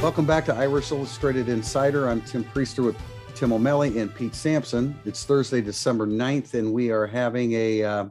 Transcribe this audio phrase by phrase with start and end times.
[0.00, 2.08] Welcome back to Irish Illustrated Insider.
[2.08, 2.96] I'm Tim Prister with
[3.34, 4.96] Tim O'Malley and Pete Sampson.
[5.04, 8.04] It's Thursday, December 9th, and we are having a uh,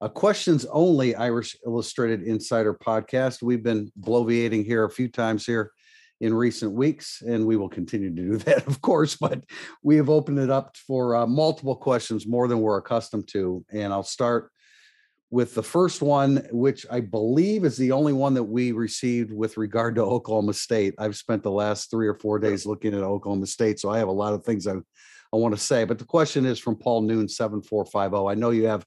[0.00, 3.42] a questions only Irish Illustrated Insider podcast.
[3.42, 5.72] We've been bloviating here a few times here
[6.22, 9.14] in recent weeks, and we will continue to do that, of course.
[9.14, 9.44] But
[9.82, 13.62] we have opened it up for uh, multiple questions, more than we're accustomed to.
[13.70, 14.50] And I'll start
[15.32, 19.56] with the first one, which I believe is the only one that we received with
[19.56, 20.94] regard to Oklahoma State.
[20.98, 24.08] I've spent the last three or four days looking at Oklahoma State, so I have
[24.08, 25.84] a lot of things I, I want to say.
[25.84, 28.30] But the question is from Paul Noon, 7450.
[28.30, 28.84] I know you have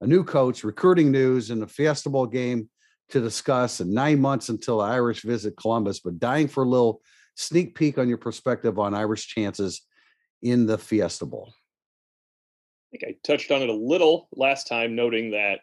[0.00, 2.70] a new coach, recruiting news, and the Fiesta Bowl game
[3.08, 7.02] to discuss, and nine months until Irish visit Columbus, but dying for a little
[7.34, 9.82] sneak peek on your perspective on Irish chances
[10.42, 11.52] in the Fiesta Bowl.
[12.94, 15.58] I think I touched on it a little last time, noting that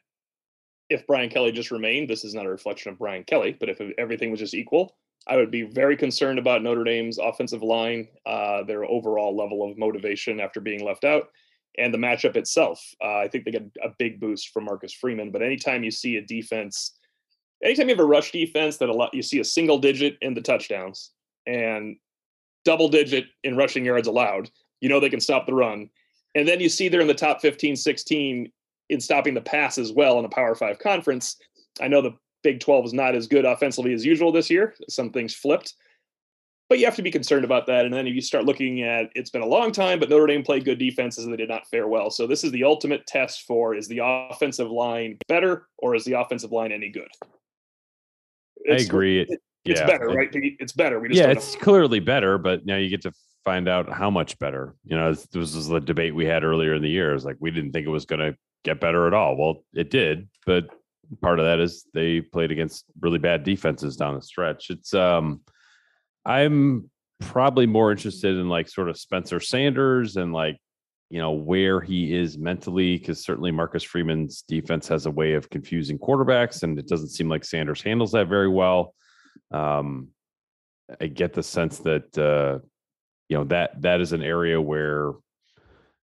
[0.89, 3.81] if Brian Kelly just remained, this is not a reflection of Brian Kelly, but if
[3.97, 4.95] everything was just equal,
[5.27, 9.77] I would be very concerned about Notre Dame's offensive line, uh, their overall level of
[9.77, 11.29] motivation after being left out,
[11.77, 12.83] and the matchup itself.
[13.03, 15.31] Uh, I think they get a big boost from Marcus Freeman.
[15.31, 16.97] But anytime you see a defense,
[17.63, 20.35] anytime you have a rush defense that a lot, you see a single digit in
[20.35, 21.11] the touchdowns
[21.47, 21.97] and
[22.63, 24.49] double digit in rushing yards allowed,
[24.79, 25.89] you know they can stop the run.
[26.35, 28.51] And then you see they're in the top 15, 16
[28.89, 31.37] in stopping the pass as well in a Power Five conference.
[31.81, 34.75] I know the Big 12 is not as good offensively as usual this year.
[34.87, 35.73] Some things flipped,
[36.69, 37.85] but you have to be concerned about that.
[37.85, 40.43] And then if you start looking at it's been a long time, but Notre Dame
[40.43, 42.11] played good defenses and they did not fare well.
[42.11, 46.13] So this is the ultimate test for is the offensive line better or is the
[46.13, 47.09] offensive line any good?
[48.57, 49.21] It's, I agree.
[49.21, 49.29] It,
[49.65, 49.87] it's yeah.
[49.87, 50.29] better, right?
[50.31, 50.99] It's better.
[50.99, 51.61] We yeah, it's know.
[51.61, 53.11] clearly better, but now you get to
[53.43, 54.75] find out how much better.
[54.83, 57.13] You know, this was the debate we had earlier in the year.
[57.13, 59.37] It's like we didn't think it was going to get better at all.
[59.37, 60.67] Well, it did, but
[61.21, 64.69] part of that is they played against really bad defenses down the stretch.
[64.69, 65.41] It's um
[66.25, 70.57] I'm probably more interested in like sort of Spencer Sanders and like
[71.09, 75.49] you know where he is mentally because certainly Marcus Freeman's defense has a way of
[75.49, 78.95] confusing quarterbacks and it doesn't seem like Sanders handles that very well.
[79.51, 80.09] Um
[80.99, 82.65] I get the sense that uh
[83.29, 85.13] you know that that is an area where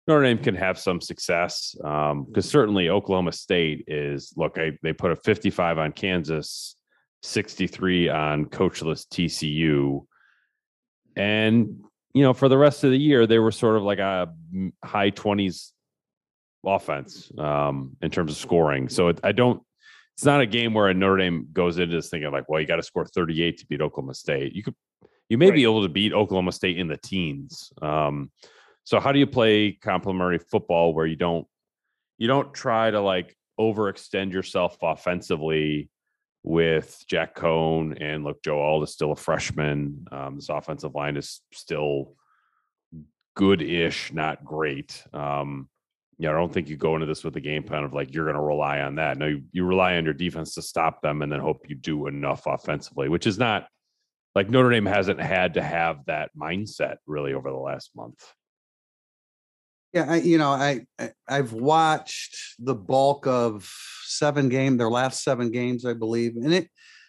[0.09, 4.59] Notre Dame can have some success because um, certainly Oklahoma State is look.
[4.59, 6.77] I, they put a 55 on Kansas,
[7.23, 10.05] 63 on coachless TCU,
[11.15, 14.33] and you know for the rest of the year they were sort of like a
[14.85, 15.71] high 20s
[16.67, 18.89] offense um, in terms of scoring.
[18.89, 19.63] So it, I don't.
[20.15, 22.67] It's not a game where a Notre Dame goes into this thinking like, well, you
[22.67, 24.55] got to score 38 to beat Oklahoma State.
[24.55, 24.75] You could,
[25.31, 25.55] you may right.
[25.55, 27.73] be able to beat Oklahoma State in the teens.
[27.81, 28.31] Um,
[28.85, 31.47] so how do you play complementary football where you don't
[32.19, 35.91] you don't try to like overextend yourself offensively
[36.45, 40.07] with Jack Coan and look, Joe Alt is still a freshman.
[40.11, 42.15] Um, this offensive line is still
[43.37, 45.05] good-ish, not great.
[45.13, 45.69] Um,
[46.19, 48.27] yeah, I don't think you go into this with a game plan of like you're
[48.27, 49.19] going to rely on that.
[49.19, 52.07] No, you, you rely on your defense to stop them and then hope you do
[52.07, 53.67] enough offensively, which is not
[54.35, 58.23] like Notre Dame hasn't had to have that mindset really over the last month.
[59.93, 63.71] Yeah, I, you know, I, I have watched the bulk of
[64.05, 66.69] seven game, their last seven games, I believe, and it.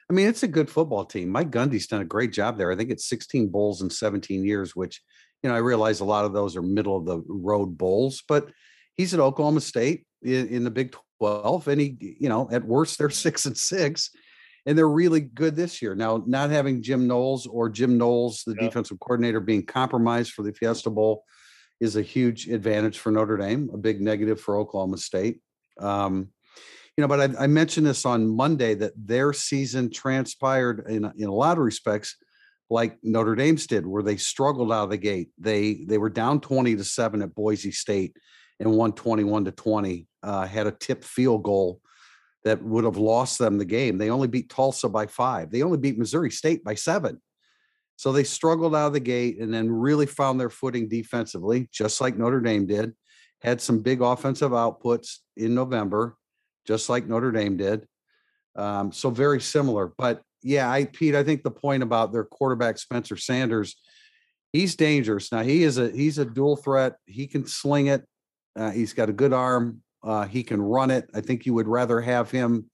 [0.09, 1.29] I mean, it's a good football team.
[1.29, 2.71] Mike Gundy's done a great job there.
[2.71, 5.01] I think it's 16 bowls in 17 years, which
[5.41, 8.49] you know I realize a lot of those are middle of the road bowls, but
[8.95, 12.97] he's at Oklahoma State in, in the Big 12, and he, you know, at worst
[12.97, 14.09] they're six and six,
[14.65, 15.95] and they're really good this year.
[15.95, 18.67] Now, not having Jim Knowles or Jim Knowles, the yeah.
[18.67, 21.23] defensive coordinator, being compromised for the Fiesta Bowl
[21.83, 25.41] is a huge advantage for Notre Dame, a big negative for Oklahoma State.
[25.79, 26.29] Um,
[26.95, 31.27] you know, but I, I, mentioned this on Monday that their season transpired in in
[31.27, 32.15] a lot of respects
[32.69, 35.29] like Notre Dame's did, where they struggled out of the gate.
[35.37, 38.15] They they were down twenty to seven at Boise State
[38.59, 40.07] and won twenty one to twenty.
[40.21, 41.81] Uh, had a tip field goal
[42.45, 43.97] that would have lost them the game.
[43.97, 45.51] They only beat Tulsa by five.
[45.51, 47.19] They only beat Missouri State by seven.
[47.95, 52.01] So they struggled out of the gate and then really found their footing defensively, just
[52.01, 52.93] like Notre Dame did.
[53.41, 56.17] Had some big offensive outputs in November,
[56.65, 57.85] just like Notre Dame did.
[58.55, 59.91] Um, so very similar.
[59.97, 63.75] But yeah, I Pete, I think the point about their quarterback Spencer Sanders,
[64.51, 65.31] he's dangerous.
[65.31, 66.95] Now he is a he's a dual threat.
[67.05, 68.05] He can sling it.
[68.55, 69.81] Uh, he's got a good arm.
[70.03, 71.09] Uh, he can run it.
[71.13, 72.69] I think you would rather have him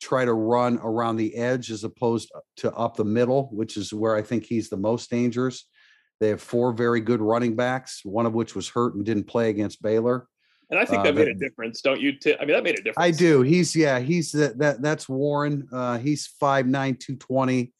[0.00, 4.16] try to run around the edge as opposed to up the middle, which is where
[4.16, 5.66] I think he's the most dangerous.
[6.20, 9.50] They have four very good running backs, one of which was hurt and didn't play
[9.50, 10.26] against Baylor.
[10.70, 12.12] And I think that uh, made a difference, don't you?
[12.12, 12.98] T- I mean, that made a difference.
[12.98, 13.42] I do.
[13.42, 13.98] He's yeah.
[13.98, 14.58] He's that.
[14.58, 15.66] that that's Warren.
[15.72, 17.72] Uh, he's five nine two twenty.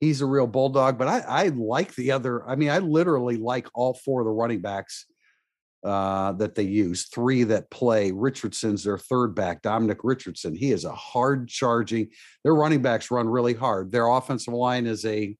[0.00, 0.98] he's a real bulldog.
[0.98, 2.46] But I, I like the other.
[2.48, 5.06] I mean, I literally like all four of the running backs
[5.84, 7.04] uh, that they use.
[7.08, 8.10] Three that play.
[8.10, 10.54] Richardson's their third back, Dominic Richardson.
[10.54, 12.08] He is a hard charging.
[12.42, 13.92] Their running backs run really hard.
[13.92, 15.36] Their offensive line is a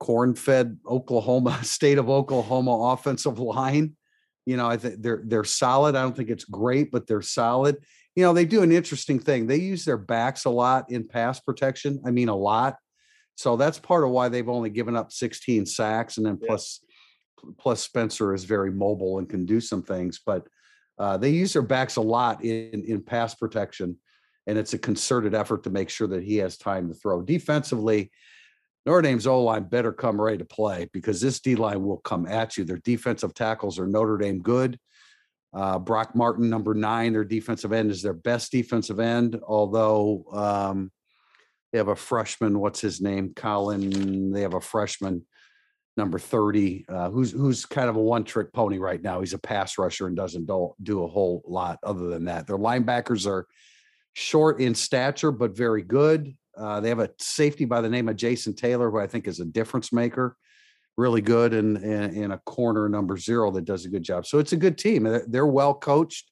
[0.00, 3.96] corn-fed Oklahoma state of Oklahoma offensive line.
[4.44, 5.96] You know, I think they're they're solid.
[5.96, 7.78] I don't think it's great, but they're solid.
[8.14, 9.46] You know, they do an interesting thing.
[9.46, 12.00] They use their backs a lot in pass protection.
[12.06, 12.76] I mean, a lot.
[13.36, 16.46] So that's part of why they've only given up 16 sacks, and then Yeah.
[16.48, 16.80] plus
[17.58, 20.20] plus Spencer is very mobile and can do some things.
[20.24, 20.46] But
[20.98, 23.96] uh, they use their backs a lot in in pass protection,
[24.46, 27.22] and it's a concerted effort to make sure that he has time to throw.
[27.22, 28.10] Defensively,
[28.86, 32.26] Notre Dame's O line better come ready to play because this D line will come
[32.26, 32.64] at you.
[32.64, 34.78] Their defensive tackles are Notre Dame good.
[35.52, 40.92] Uh, Brock Martin, number nine, their defensive end is their best defensive end, although um,
[41.72, 42.58] they have a freshman.
[42.58, 43.32] What's his name?
[43.34, 44.32] Colin.
[44.32, 45.24] They have a freshman,
[45.96, 49.20] number 30, uh, who's who's kind of a one-trick pony right now.
[49.20, 52.46] He's a pass rusher and doesn't do, do a whole lot other than that.
[52.46, 53.46] Their linebackers are
[54.12, 56.34] short in stature, but very good.
[56.56, 59.40] Uh, they have a safety by the name of Jason Taylor, who I think is
[59.40, 60.36] a difference maker,
[60.96, 64.26] really good, and and, a corner number zero that does a good job.
[64.26, 65.04] So it's a good team.
[65.04, 66.30] They're, they're well coached.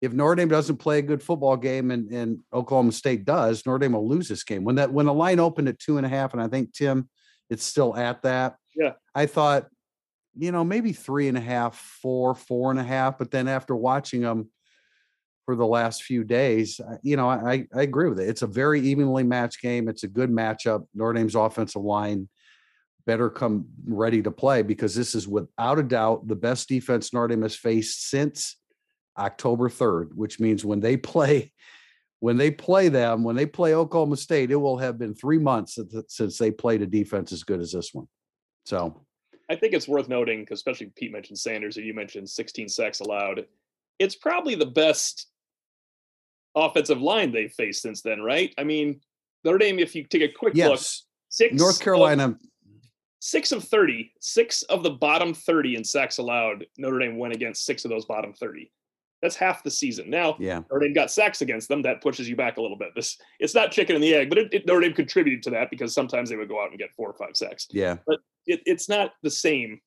[0.00, 3.80] If Notre Dame doesn't play a good football game and, and Oklahoma State does, Notre
[3.80, 4.64] Dame will lose this game.
[4.64, 7.08] When that when the line opened at two and a half, and I think Tim,
[7.50, 8.56] it's still at that.
[8.78, 8.92] Yeah.
[9.14, 9.66] I thought,
[10.38, 13.18] you know, maybe three and a half, four, four and a half.
[13.18, 14.48] But then after watching them
[15.44, 18.28] for the last few days, you know, I, I agree with it.
[18.28, 19.88] It's a very evenly matched game.
[19.88, 20.86] It's a good matchup.
[20.94, 22.28] Notre Dame's offensive line
[23.04, 27.28] better come ready to play because this is without a doubt the best defense Notre
[27.28, 28.56] Dame has faced since
[29.18, 31.52] October 3rd, which means when they play,
[32.20, 35.74] when they play them, when they play Oklahoma State, it will have been three months
[35.76, 38.06] since- since they played a defense as good as this one.
[38.68, 38.94] So
[39.48, 43.46] I think it's worth noting, especially Pete mentioned Sanders, and you mentioned 16 sacks allowed.
[43.98, 45.28] It's probably the best
[46.54, 48.52] offensive line they've faced since then, right?
[48.58, 49.00] I mean,
[49.42, 52.36] Notre Dame, if you take a quick look, yes, six North of- Carolina,
[53.20, 57.64] six of 30, six of the bottom 30 in sacks allowed, Notre Dame went against
[57.64, 58.70] six of those bottom 30.
[59.22, 60.10] That's half the season.
[60.10, 61.82] Now, yeah, Notre Dame got sacks against them.
[61.82, 62.90] That pushes you back a little bit.
[62.94, 65.70] This it's not chicken and the egg, but it, it, Notre Dame contributed to that
[65.70, 67.66] because sometimes they would go out and get four or five sacks.
[67.72, 67.96] yeah.
[68.46, 69.80] It, it's not the same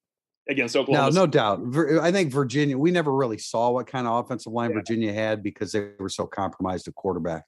[0.49, 1.11] against Oklahoma.
[1.11, 1.61] no no doubt.
[2.01, 4.77] I think Virginia, we never really saw what kind of offensive line Yeah.
[4.77, 7.45] Virginia had because they were so compromised at quarterback.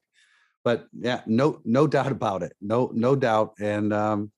[0.64, 2.54] But yeah, no, no doubt about it.
[2.60, 3.54] No, no doubt.
[3.60, 4.32] And um,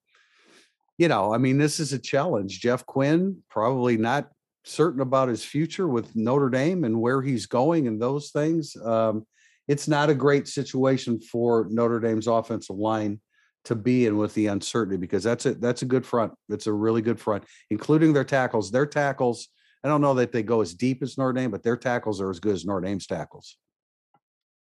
[0.99, 2.61] you know, I mean, this is a challenge.
[2.61, 4.31] Jeff Quinn probably not
[4.67, 8.77] certain about his future with Notre Dame and where he's going and those things.
[8.77, 9.27] Um,
[9.69, 13.21] it's not a great situation for Notre Dame's offensive line
[13.65, 16.33] to be in with the uncertainty because that's a that's a good front.
[16.49, 18.71] It's a really good front, including their tackles.
[18.71, 19.49] Their tackles,
[19.83, 22.31] I don't know that they go as deep as Notre Dame, but their tackles are
[22.31, 23.57] as good as Notre Dame's tackles.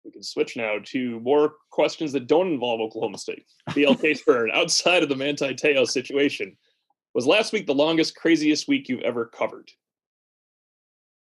[0.04, 3.46] We can switch now to more questions that don't involve Oklahoma State.
[3.70, 6.58] BLK Spurn, outside of the Manti Teo situation,
[7.14, 9.70] was last week the longest, craziest week you've ever covered?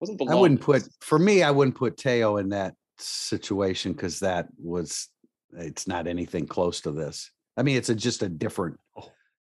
[0.02, 4.18] Wasn't the I wouldn't put for me, I wouldn't put Teo in that situation because
[4.18, 5.08] that was
[5.52, 7.30] it's not anything close to this.
[7.56, 8.80] I mean, it's a just a different,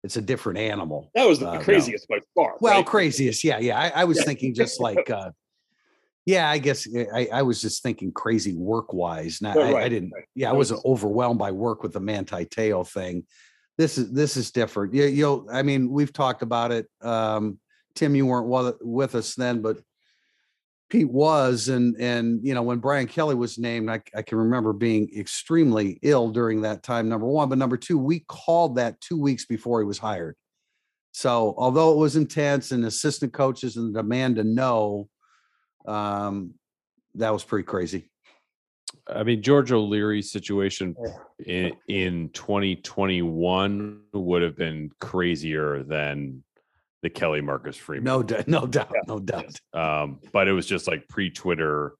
[0.04, 1.12] it's a different animal.
[1.16, 1.62] that was the uh, no.
[1.62, 2.56] craziest by far.
[2.60, 2.86] Well, right?
[2.86, 3.80] craziest, yeah, yeah.
[3.80, 4.24] I, I was Yeah.
[4.26, 5.32] thinking just like, uh,
[6.26, 9.42] yeah, I guess eh, I, I was just thinking crazy work wise.
[9.42, 10.12] Not, Right, I, I didn't.
[10.12, 10.26] right.
[10.36, 13.24] Yeah, I wasn't overwhelmed by work with the Manti Teo thing.
[13.78, 14.94] This is this is different.
[14.94, 15.48] You, you'll.
[15.50, 16.88] I mean, we've talked about it.
[17.02, 17.60] Um,
[17.96, 19.78] Tim, you weren't with us then, but
[20.90, 24.74] Pete was, and and you know when Brian Kelly was named, I, I can remember
[24.74, 27.08] being extremely ill during that time.
[27.08, 30.36] Number one, but number two, we called that two weeks before he was hired.
[31.12, 35.10] So although it was intense and assistant coaches and the demand to know,
[35.86, 36.54] um,
[37.16, 38.10] that was pretty crazy.
[39.08, 40.96] I mean, George O'Leary's situation
[41.46, 46.44] in, in 2021 would have been crazier than
[47.02, 48.04] the Kelly Marcus Freeman.
[48.04, 49.60] No, doubt, no doubt, Yeah, no doubt.
[49.74, 51.94] Um, but it was just like pre Twitter.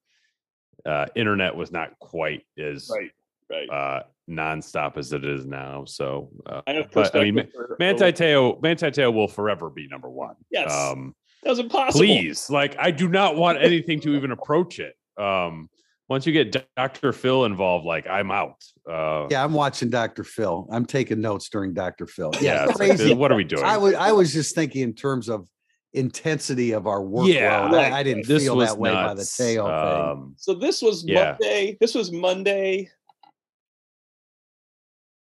[0.86, 3.12] Uh, internet was not quite as Right,
[3.50, 3.70] right.
[3.70, 5.84] uh, nonstop as it is now.
[5.86, 9.70] So, uh, I have but I mean, perspective for- Manti Teo, Manti Teo will forever
[9.70, 10.36] be number one.
[10.50, 12.00] Yes, Um, that was impossible.
[12.06, 14.96] please, like, I do not want anything to even approach it.
[15.18, 15.70] Um,
[16.10, 17.14] once you get Dr.
[17.14, 18.56] Phil involved, like, I'm out.
[18.90, 20.24] Uh, Yeah, I'm watching Dr.
[20.24, 20.68] Phil.
[20.72, 22.08] I'm taking notes during Dr.
[22.08, 22.32] Phil.
[22.42, 23.14] yeah, Yeah, it's like, crazy.
[23.14, 23.64] what are we doing?
[23.64, 25.48] I was I was just thinking in terms of
[25.94, 27.34] intensity of our workload.
[27.34, 29.38] Yeah, I, I didn't this feel was that way by the nuts.
[29.38, 30.02] tail thing.
[30.12, 31.32] Um, So this was Yeah.
[31.40, 31.78] Monday.
[31.80, 32.90] This was Monday,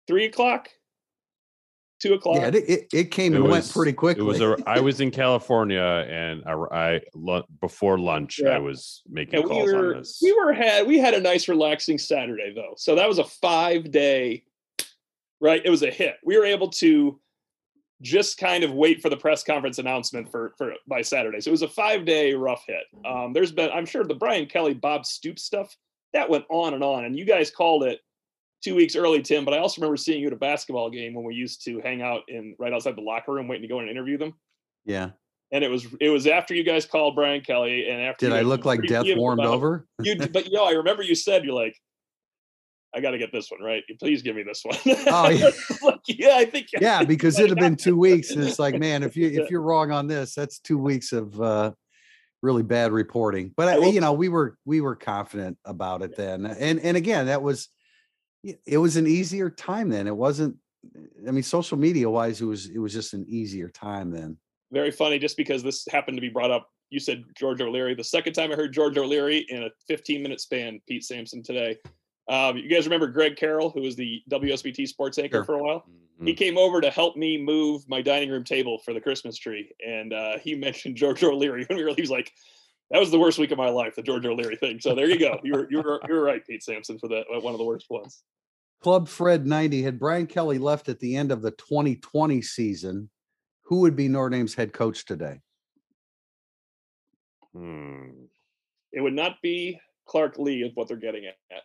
[0.07, 0.69] three o'clock.
[2.01, 2.37] Two o'clock.
[2.37, 4.23] Yeah, it, it, it came It and went pretty quickly.
[4.23, 6.53] It was a, I was in California and I,
[6.97, 7.01] I
[7.61, 8.51] before lunch Yeah.
[8.51, 10.19] I was making and we calls were on this.
[10.23, 12.75] we were had we had a nice relaxing Saturday though.
[12.77, 14.45] So that was a five day,
[15.41, 15.63] right?
[15.65, 16.17] It was a hit.
[16.25, 17.21] We were able to
[18.03, 21.41] just kind of wait for the press conference announcement for for by Saturday.
[21.41, 22.85] So it was a five day rough hit.
[23.05, 25.77] Um, there's been I'm sure the Brian Kelly Bob Stoops stuff
[26.13, 28.01] that went on and on, and you guys called it
[28.63, 29.45] two weeks early, Tim.
[29.45, 32.03] But I also remember seeing you at a basketball game when we used to hang
[32.03, 34.35] out in right outside the locker room waiting to go and interview them.
[34.85, 35.11] yeah.
[35.53, 38.43] And it was it was after you guys called Brian Kelly, and after Did I
[38.43, 39.87] look like death warmed about- over?
[40.01, 41.75] you but yo, I remember you said you're like,
[42.95, 43.83] I got to get this one right.
[43.99, 44.77] Please give me this one.
[45.09, 45.51] Oh, yeah.
[45.83, 46.69] Like, yeah, I think.
[46.81, 48.31] Yeah, because it'd have been two weeks.
[48.31, 51.41] And it's like, man, if you if you're wrong on this, that's two weeks of
[51.41, 51.73] uh
[52.43, 53.53] really bad reporting.
[53.57, 56.47] But I you know, we were we were confident about it then.
[56.47, 57.69] And and again, that was
[58.43, 60.07] it was an easier time then.
[60.07, 60.57] It wasn't
[61.29, 64.37] I mean, social media wise, it was it was just an easier time then.
[64.73, 66.69] Very funny, just because this happened to be brought up.
[66.91, 67.95] You said George O'Leary.
[67.95, 71.77] The second time I heard George O'Leary in a 15 minute span, Pete Sampson today.
[72.29, 75.45] Um, you guys remember Greg Carroll, who was the WSBT sports anchor Sure.
[75.45, 75.85] for a while?
[76.21, 76.27] Mhm.
[76.29, 79.71] He came over to help me move my dining room table for the Christmas tree,
[79.87, 81.95] and uh, he mentioned George O'Leary when we were.
[81.95, 82.33] He was like,
[82.91, 85.19] "That was the worst week of my life, the George O'Leary thing." So there you
[85.19, 85.39] go.
[85.43, 88.23] You're you were you were right, Pete Sampson, for that one of the worst ones.
[88.83, 93.11] Club Fred 90 had Brian Kelly left at the end of the 2020 season,
[93.65, 95.41] who would be Notre Dame's head coach today?
[97.53, 98.09] Hmm.
[98.93, 101.63] It would not be Clark Lea, is what they're getting at.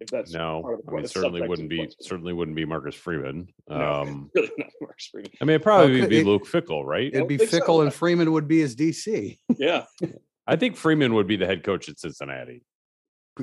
[0.00, 2.02] If that's No, part of the I mean, que- certainly wouldn't be question.
[2.02, 3.48] certainly wouldn't be Marcus Freeman.
[3.68, 5.30] No, Um, really not Mark Freeman.
[5.40, 7.10] I mean, it'd probably Okay, be it- Luke Fickell, right?
[7.12, 7.92] It'd be think so, Fickell and.
[7.94, 9.38] Freeman would be his DC.
[9.58, 9.84] Yeah,
[10.46, 12.62] I think Freeman would be the head coach at Cincinnati.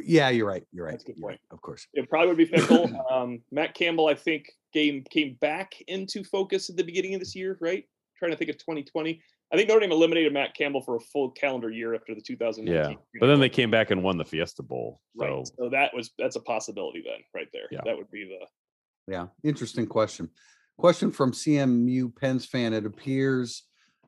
[0.03, 0.63] Yeah, you're right.
[0.71, 0.91] You're right.
[0.93, 1.25] That's a good point.
[1.33, 1.87] right, Of course.
[1.93, 2.93] it probably would be Fickell.
[3.11, 7.35] um, Matt Campbell, I think, game came back into focus at the beginning of this
[7.35, 7.83] year, right?
[8.23, 9.21] Trying to think of 2020.
[9.51, 12.91] I think Notre Dame eliminated Matt Campbell for a full calendar year after the 2019.
[12.91, 15.01] Yeah, but then they came back and won the Fiesta Bowl.
[15.17, 15.47] So right.
[15.59, 17.67] So that was that's a possibility then, right there.
[17.69, 17.81] Yeah.
[17.85, 20.29] That would be the Yeah, interesting question.
[20.77, 22.73] Question from CMU Pens fan.
[22.73, 23.63] It appears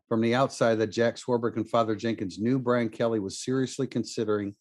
[0.07, 4.55] from the outside that Jack Swarbrick and Father Jenkins knew Brian Kelly was seriously considering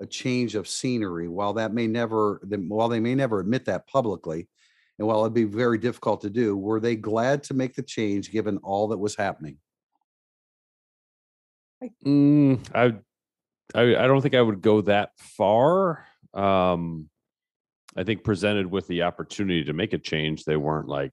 [0.00, 1.28] a change of scenery.
[1.28, 4.48] While that may never, while they may never admit that publicly,
[5.00, 8.30] and while it'd be very difficult to do, were they glad to make the change
[8.30, 9.56] given all that was happening?
[12.04, 12.92] Mm, I,
[13.74, 16.06] I I don't think I would go that far.
[16.34, 17.08] Um,
[17.96, 21.12] I think presented with the opportunity to make a change, they weren't like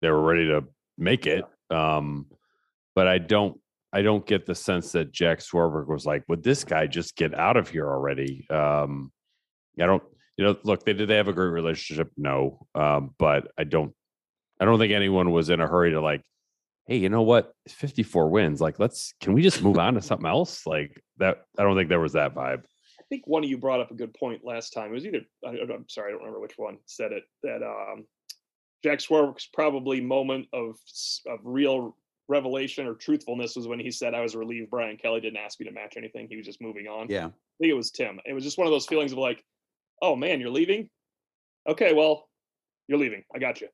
[0.00, 0.64] they were ready to
[0.96, 1.44] make it.
[1.68, 2.24] Um,
[2.94, 3.60] but I don't
[3.92, 7.38] I don't get the sense that Jack Swarbrick was like, would this guy just get
[7.38, 8.46] out of here already?
[8.48, 9.12] Um,
[9.78, 10.02] I don't,
[10.36, 12.10] you know, look, they did they have a great relationship?
[12.16, 12.66] No.
[12.74, 13.94] Um, but I don't
[14.60, 16.22] I don't think anyone was in a hurry to like,
[16.86, 17.52] hey, you know what?
[17.68, 18.60] 54 wins.
[18.60, 20.66] Like, let's can we just move on to something else?
[20.66, 22.62] Like that, I don't think there was that vibe.
[22.98, 24.90] I think one of you brought up a good point last time.
[24.90, 28.06] It was either I, I'm sorry, I don't remember which one said it that um,
[28.82, 30.76] Jack Swarbrick's probably moment of
[31.26, 31.96] of real
[32.28, 35.66] revelation or truthfulness was when he said, "I was relieved Brian Kelly didn't ask me
[35.66, 36.28] to match anything.
[36.28, 37.26] He was just moving on." Yeah.
[37.26, 38.20] I think it was Tim.
[38.24, 39.44] It was just one of those feelings of like,
[40.02, 40.88] "Oh man, you're leaving?
[41.68, 42.28] Okay, well,
[42.88, 43.24] you're leaving.
[43.34, 43.68] I got you."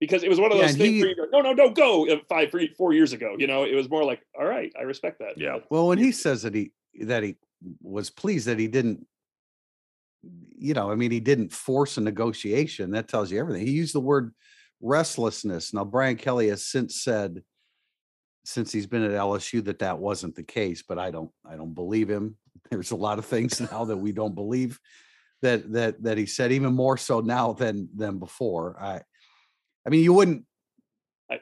[0.00, 1.74] Because it was one of those and things he- where you're like, no, no, don't
[1.74, 2.06] go.
[2.10, 4.82] uh, Five, three, four years ago, you know, it was more like, all right, I
[4.82, 5.38] respect that.
[5.38, 5.60] Yeah.
[5.70, 7.36] Well, when he says that he that he
[7.82, 9.06] was pleased that he didn't,
[10.58, 12.90] you know, I mean, he didn't force a negotiation.
[12.90, 13.66] That tells you everything.
[13.66, 14.34] He used the word
[14.82, 15.72] restlessness.
[15.72, 17.42] Now, Brian Kelly has since said,
[18.44, 20.82] since he's been at LSU, that that wasn't the case.
[20.86, 22.36] But I don't, I don't believe him.
[22.70, 24.78] There's a lot of things now that we don't believe
[25.42, 28.76] that that that he said, even more so now than than before.
[28.80, 29.02] I,
[29.86, 30.44] I mean, you wouldn't.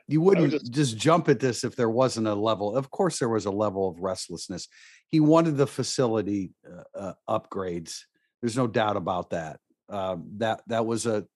[0.08, 2.74] You wouldn't just- just jump at this if there wasn't a level.
[2.74, 4.66] Of course, there was a level of restlessness.
[5.08, 8.00] He wanted the facility uh, uh, upgrades.
[8.40, 9.60] There's no doubt about that.
[9.90, 11.26] Um, that that was a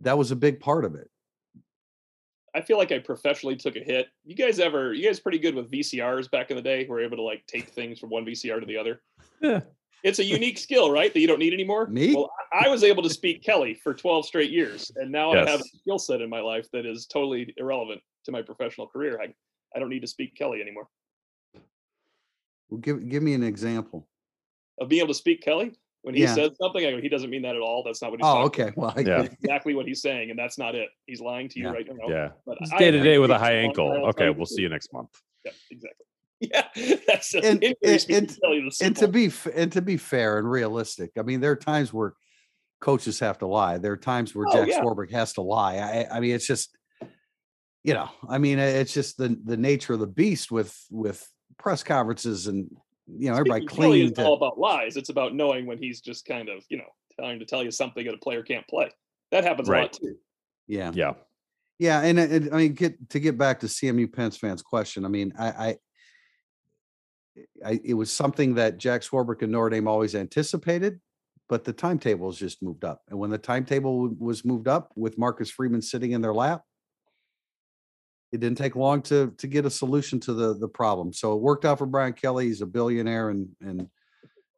[0.00, 1.08] that was a big part of it.
[2.54, 4.08] I feel like I professionally took a hit.
[4.24, 4.92] You guys ever?
[4.92, 6.86] You guys pretty good with VCRs back in the day?
[6.86, 9.00] Were able to like take things from one VCR to the other.
[9.40, 9.60] Yeah.
[10.02, 11.12] It's a unique skill, right?
[11.12, 11.86] That you don't need anymore.
[11.86, 12.14] Me?
[12.14, 15.48] Well, I I was able to speak Kelly for 12 straight years, and now I
[15.48, 19.20] have a skill set in my life that is totally irrelevant to my professional career.
[19.20, 19.32] I,
[19.74, 20.88] I don't need to speak Kelly anymore.
[22.68, 24.08] Well, give give me an example.
[24.80, 26.34] Of being able to speak Kelly when he Yeah.
[26.34, 27.82] says something, I go, he doesn't mean that at all.
[27.84, 28.26] That's not what he's.
[28.26, 28.36] Saying.
[28.36, 28.74] Oh, talking okay.
[28.76, 29.22] Well, I- Yeah.
[29.22, 30.88] Exactly what he's saying, and that's not it.
[31.06, 31.72] He's lying to you Yeah.
[31.72, 32.08] right now.
[32.08, 32.28] Yeah.
[32.46, 33.90] But day to day with a high ankle.
[34.08, 35.10] Okay, we'll see you next month.
[35.44, 36.06] Yeah, exactly.
[36.50, 40.38] Yeah, that's And- and- and- to tell you and to be and to be fair
[40.38, 42.14] and realistic, I mean, there are times where
[42.80, 43.78] coaches have to lie.
[43.78, 44.80] There are times where Oh, Jack yeah.
[44.80, 45.76] Swarbrick has to lie.
[45.76, 46.76] I, I mean, it's just,
[47.84, 51.24] you know, I mean, it's just the the nature of the beast with with
[51.58, 52.68] press conferences and
[53.06, 54.24] you know everybody Speaking Kelly clinging is to.
[54.24, 54.96] all about lies.
[54.96, 58.04] It's about knowing when he's just kind of, you know, trying to tell you something
[58.06, 58.90] that a player can't play.
[59.30, 59.82] That happens a Right.
[59.82, 60.16] lot too.
[60.66, 61.14] Yeah, Yeah.
[61.78, 65.04] yeah, and, and I mean, get to get back to CMU Pens fans' question.
[65.04, 65.76] I mean, I, I,
[67.64, 71.00] I it was something that Jack Swarbrick and Notre Dame always anticipated,
[71.48, 73.02] but the timetable has just moved up.
[73.08, 76.62] And when the timetable w- was moved up with Marcus Freeman sitting in their lap,
[78.32, 81.12] it didn't take long to to get a solution to the the problem.
[81.12, 82.46] So it worked out for Brian Kelly.
[82.46, 83.88] He's a billionaire and and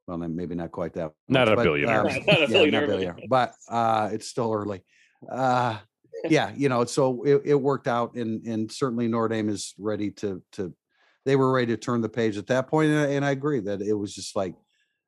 [0.07, 1.13] well, maybe not quite that.
[1.29, 2.01] Not much, a but, billionaire.
[2.01, 4.83] um, Not- not a yeah, billionaire, but- billionaire, but uh, it's still early.
[5.31, 5.79] Uh,
[6.29, 10.11] yeah, you know, so it, it worked out, and and certainly Notre Dame is ready
[10.13, 10.75] to to.
[11.25, 13.61] They were ready to turn the page at that point, and I, and I agree
[13.61, 14.55] that it was just like,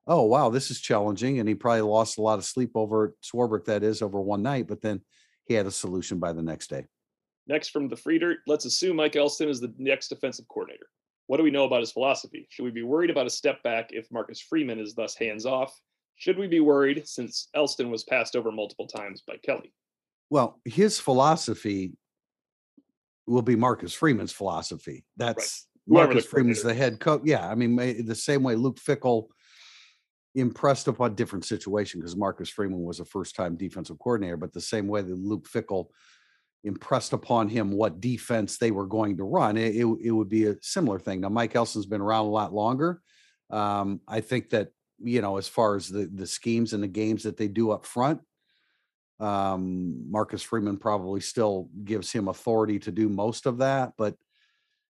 [0.07, 3.67] oh wow, this is challenging, and he probably lost a lot of sleep over Swarbrick.
[3.67, 5.01] That is over one night, but then
[5.45, 6.87] he had a solution by the next day.
[7.47, 10.87] Next from the Free Dirt, let's assume Mike Elston is the next defensive coordinator.
[11.29, 12.47] What do we know about his philosophy?
[12.51, 15.79] Should we be worried about a step back if Marcus Freeman is thus hands off?
[16.17, 19.73] Should we be worried since Elston was passed over multiple times by Kelly?
[20.31, 21.93] Well, his philosophy
[23.27, 25.05] will be Marcus Freeman's philosophy.
[25.17, 27.23] That's Marcus Freeman's the head coach.
[27.25, 29.29] Yeah, I mean, the same way Luke Fickell
[30.35, 34.61] impressed upon a different situation because Marcus Freeman was a first-time defensive coordinator, but the
[34.61, 35.87] same way that Luke Fickell
[36.65, 40.47] impressed upon him what defense they were going to run, it, it, it would be
[40.47, 41.21] a similar thing.
[41.21, 43.01] Now, Mike Elston's been around a lot longer.
[43.51, 47.23] Um, I think that you know, as far as the the schemes and the games
[47.25, 48.21] that they do up front,
[49.21, 54.17] um, Marcus Freeman probably still gives him authority to do most of that, but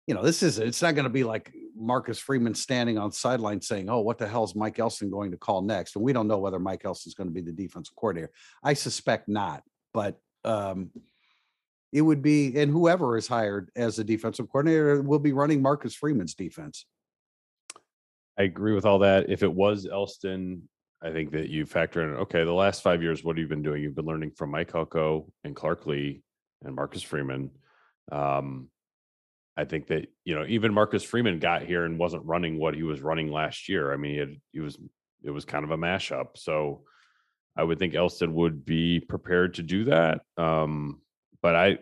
[0.08, 3.62] you know, this is it's not going to be like Marcus Freeman standing on sideline
[3.62, 6.28] saying, "Oh, what the hell is Mike Elston going to call next?" And we don't
[6.28, 8.32] know whether Mike Elston's going to be the defensive coordinator.
[8.64, 10.92] I suspect not, but um,
[11.92, 15.94] it would be, and whoever is hired as a defensive coordinator will be running Marcus
[15.94, 16.86] Freeman's defense.
[18.38, 19.30] I agree with all that.
[19.30, 20.68] If it was Elston,
[21.04, 23.62] I think that you factor in, okay, the last five years, what have you been
[23.62, 23.84] doing?
[23.84, 26.22] You've been learning from Mike Elko and Clark Lea
[26.64, 27.52] and Marcus Freeman.
[28.12, 28.70] Um,
[29.58, 32.84] I think that, you know, even Marcus Freeman got here and wasn't running what he
[32.84, 33.92] was running last year.
[33.94, 34.78] I mean, it, he was,
[35.24, 36.38] it was kind of a mashup.
[36.38, 36.84] So
[37.56, 40.22] I would think Elston would be prepared to do that.
[40.38, 41.02] Um,
[41.42, 41.80] but I,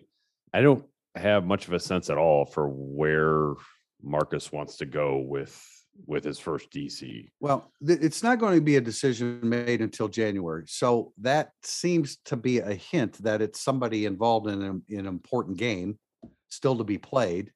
[0.54, 0.84] I don't
[1.16, 3.54] have much of a sense at all for where
[4.02, 5.66] Marcus wants to go with
[6.06, 7.28] with his first DC.
[7.40, 10.64] Well, th- it's not going to be a decision made until January.
[10.68, 16.00] So that seems to be a hint that it's somebody involved in an important game
[16.48, 17.52] still to be played.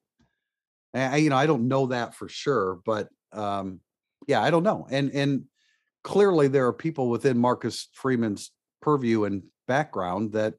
[0.94, 3.80] I, you know, I don't know that for sure, but um,
[4.26, 4.86] yeah, I don't know.
[4.90, 5.44] And and
[6.02, 10.54] clearly there are people within Marcus Freeman's purview and background that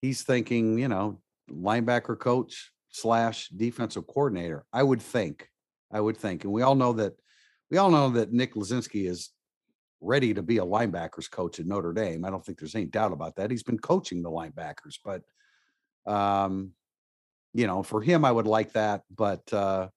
[0.00, 4.64] he's thinking, you know, linebacker coach slash defensive coordinator.
[4.72, 5.48] I would think.
[5.92, 6.44] I would think.
[6.44, 7.14] And we all know that
[7.70, 9.30] we all know that Nick Lezynski is
[10.00, 12.24] ready to be a linebackers coach at Notre Dame.
[12.24, 13.50] I don't think there's any doubt about that.
[13.50, 15.22] He's been coaching the linebackers, but
[16.10, 16.72] um,
[17.54, 19.02] you know, for him, I would like that.
[19.14, 19.88] But uh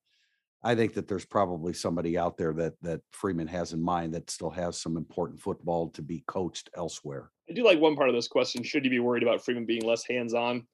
[0.64, 4.30] I think that there's probably somebody out there that that Freeman has in mind that
[4.30, 7.32] still has some important football to be coached elsewhere.
[7.50, 8.62] I do like one part of this question.
[8.64, 10.68] Should you be worried about Freeman being less hands on?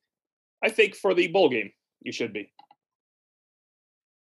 [0.63, 2.51] I think for the bowl game, you should be.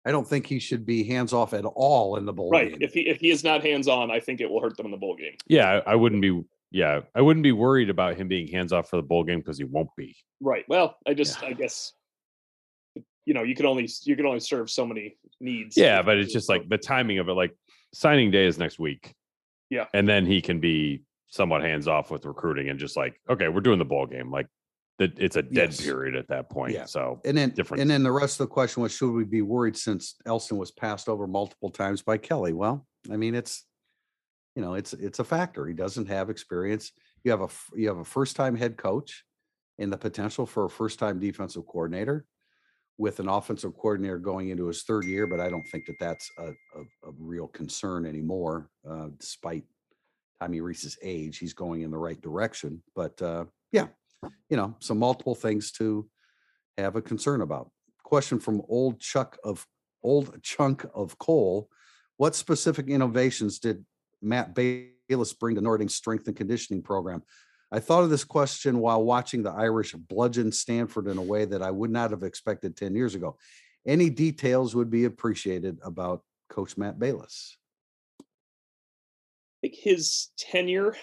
[0.07, 2.64] I don't think he should be hands off at all in the bowl Right.
[2.70, 2.72] game.
[2.74, 2.83] Right.
[2.83, 4.92] If he if he is not hands on, I think it will hurt them in
[4.92, 5.35] the bowl game.
[5.46, 6.42] Yeah, I, I wouldn't be.
[6.72, 9.59] Yeah, I wouldn't be worried about him being hands off for the bowl game because
[9.59, 10.16] he won't be.
[10.40, 10.64] Right.
[10.68, 11.48] Well, I just Yeah.
[11.48, 11.92] I guess
[13.30, 15.76] you know, you can only you can only serve so many needs.
[15.76, 17.34] Yeah, but it's just like the timing of it.
[17.34, 17.54] Like
[17.94, 19.14] signing day is next week.
[19.70, 19.84] Yeah.
[19.94, 23.60] and then he can be somewhat hands off with recruiting and just like, okay, we're
[23.60, 24.32] doing the ball game.
[24.32, 24.48] Like,
[24.98, 25.80] that it's a dead Yes.
[25.80, 26.72] period at that point.
[26.74, 26.86] Yeah.
[26.86, 27.80] So And then, different.
[27.80, 30.72] and then the rest of the question was, should we be worried since Elston was
[30.72, 32.52] passed over multiple times by Kelly?
[32.52, 33.64] Well, I mean, it's,
[34.56, 35.68] you know, it's, it's a factor.
[35.68, 36.90] He doesn't have experience.
[37.22, 39.24] You have a you have a first-time head coach
[39.78, 42.24] and the potential for a first-time defensive coordinator
[43.00, 46.30] with an offensive coordinator going into his third year, but I don't think that that's
[46.36, 49.64] a, a, a real concern anymore, uh, despite
[50.38, 51.38] Tommy Rees's age.
[51.38, 53.86] He's going in the right direction, but, uh, yeah,
[54.50, 56.10] you know, some multiple things to
[56.76, 57.70] have a concern about.
[58.04, 59.66] Question from old Chuck of
[60.02, 61.70] old chunk of coal.
[62.18, 63.82] What specific innovations did
[64.20, 67.22] Matt Balis bring to Notre Dame's strength and conditioning program?
[67.72, 71.62] I thought of this question while watching the Irish bludgeon Stanford in a way that
[71.62, 73.37] I would not have expected 10 years ago.
[73.87, 77.56] Any details would be appreciated about Coach Matt Balis.
[78.20, 78.24] I
[79.68, 80.96] think his tenure,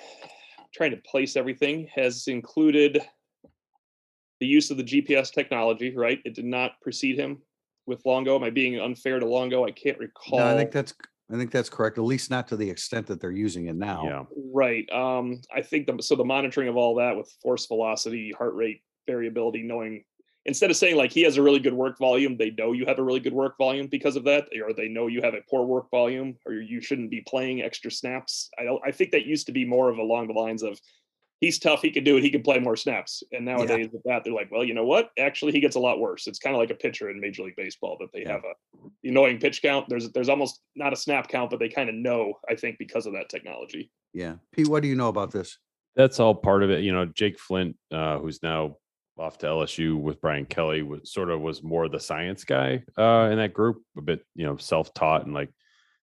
[0.60, 3.01] I'm trying to place everything has included
[4.39, 6.19] the use of the GPS technology, right?
[6.25, 7.41] It did not precede him
[7.86, 8.36] with Longo.
[8.36, 9.65] Am I being unfair to Longo?
[9.65, 10.39] I can't recall.
[10.39, 10.93] No, I think that's
[11.31, 11.97] I think that's correct.
[11.97, 14.03] At least not to the extent that they're using it now.
[14.05, 14.23] Yeah.
[14.53, 14.89] Right.
[14.91, 18.81] Um, I think the so the monitoring of all that with force velocity, heart rate
[19.07, 20.03] variability, knowing
[20.45, 22.97] instead of saying like he has a really good work volume, they know you have
[22.97, 25.65] a really good work volume because of that, or they know you have a poor
[25.65, 28.49] work volume, or you shouldn't be playing extra snaps.
[28.57, 28.81] I don't.
[28.85, 30.79] I think that used to be more of along the lines of
[31.39, 33.23] he's tough, he can do it, he can play more snaps.
[33.32, 35.12] And nowadays with that, they're like, well, you know what?
[35.19, 36.28] Actually, he gets a lot worse.
[36.28, 38.34] It's kind of like a pitcher in Major League Baseball that they Yeah.
[38.34, 39.88] have a annoying pitch count.
[39.89, 42.34] There's there's almost not a snap count, but they kind of know.
[42.50, 43.91] I think because of that technology.
[44.13, 44.36] Yeah.
[44.52, 45.58] Pete, what do you know about this?
[45.95, 46.84] That's all part of it.
[46.84, 48.78] You know, Jake Flint, uh, who's now
[49.17, 53.30] off to LSU with Brian Kelly, was sort of was more the science guy uh,
[53.32, 55.50] in that group, a bit, you know, self-taught and like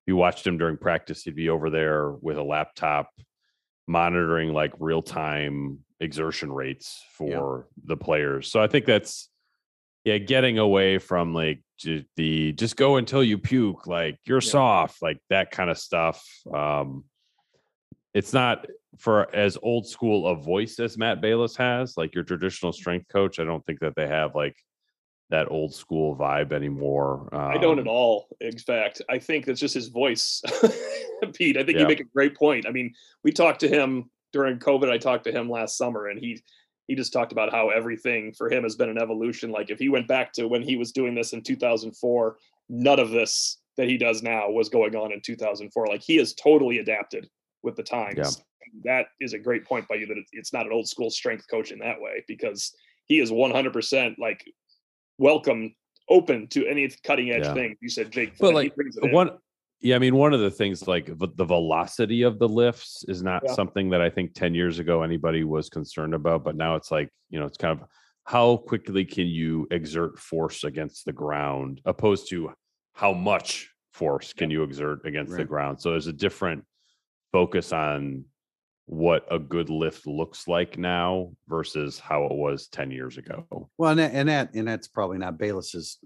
[0.07, 3.09] you watched him during practice, he'd be over there with a laptop
[3.87, 8.51] monitoring like real-time exertion rates for the players.
[8.51, 9.29] So I think that's
[10.05, 11.63] yeah, getting away from like
[12.17, 14.51] the just go until you puke, like you're Yeah.
[14.51, 16.25] soft, like that kind of stuff.
[16.53, 17.05] Um,
[18.13, 18.67] it's not
[18.99, 23.39] for as old school a voice as Matt Balis has, like your traditional strength coach.
[23.39, 24.57] I don't think that they have like
[25.31, 27.29] that old school vibe anymore.
[27.33, 28.29] I don't at Um, all.
[28.41, 30.43] In fact, I think that's just his voice,
[31.35, 31.57] Pete.
[31.57, 31.83] I think Yeah.
[31.83, 32.67] you make a great point.
[32.67, 34.91] I mean, we talked to him during COVID.
[34.91, 36.43] I talked to him last summer, and he
[36.87, 39.51] he just talked about how everything for him has been an evolution.
[39.51, 42.37] Like if he went back to when he was doing this in 2004,
[42.69, 45.87] none of this that he does now was going on in 2004.
[45.87, 47.27] Like he has totally adapted
[47.63, 48.43] with the times.
[48.85, 51.73] That is a great point by you that it's not an old school strength coach
[51.73, 52.75] in that way because
[53.07, 54.45] he is 100% like
[55.19, 55.75] welcome,
[56.09, 57.55] open to any cutting edge Yeah.
[57.55, 57.77] thing.
[57.81, 59.13] You said Jake, But like brings it in.
[59.13, 59.31] one,
[59.81, 63.43] yeah, I mean, one of the things like the velocity of the lifts is not
[63.45, 63.53] Yeah.
[63.53, 66.45] something that I think 10 years ago anybody was concerned about.
[66.45, 67.87] But now it's like, you know, it's kind of
[68.25, 72.53] how quickly can you exert force against the ground opposed to
[72.95, 75.81] how much force can you exert against the ground.
[75.81, 76.65] So there's a different
[77.33, 78.25] focus on
[78.87, 83.69] what a good lift looks like now versus how it was 10 years ago.
[83.79, 85.99] Well, and that, and that and that's probably not Balis's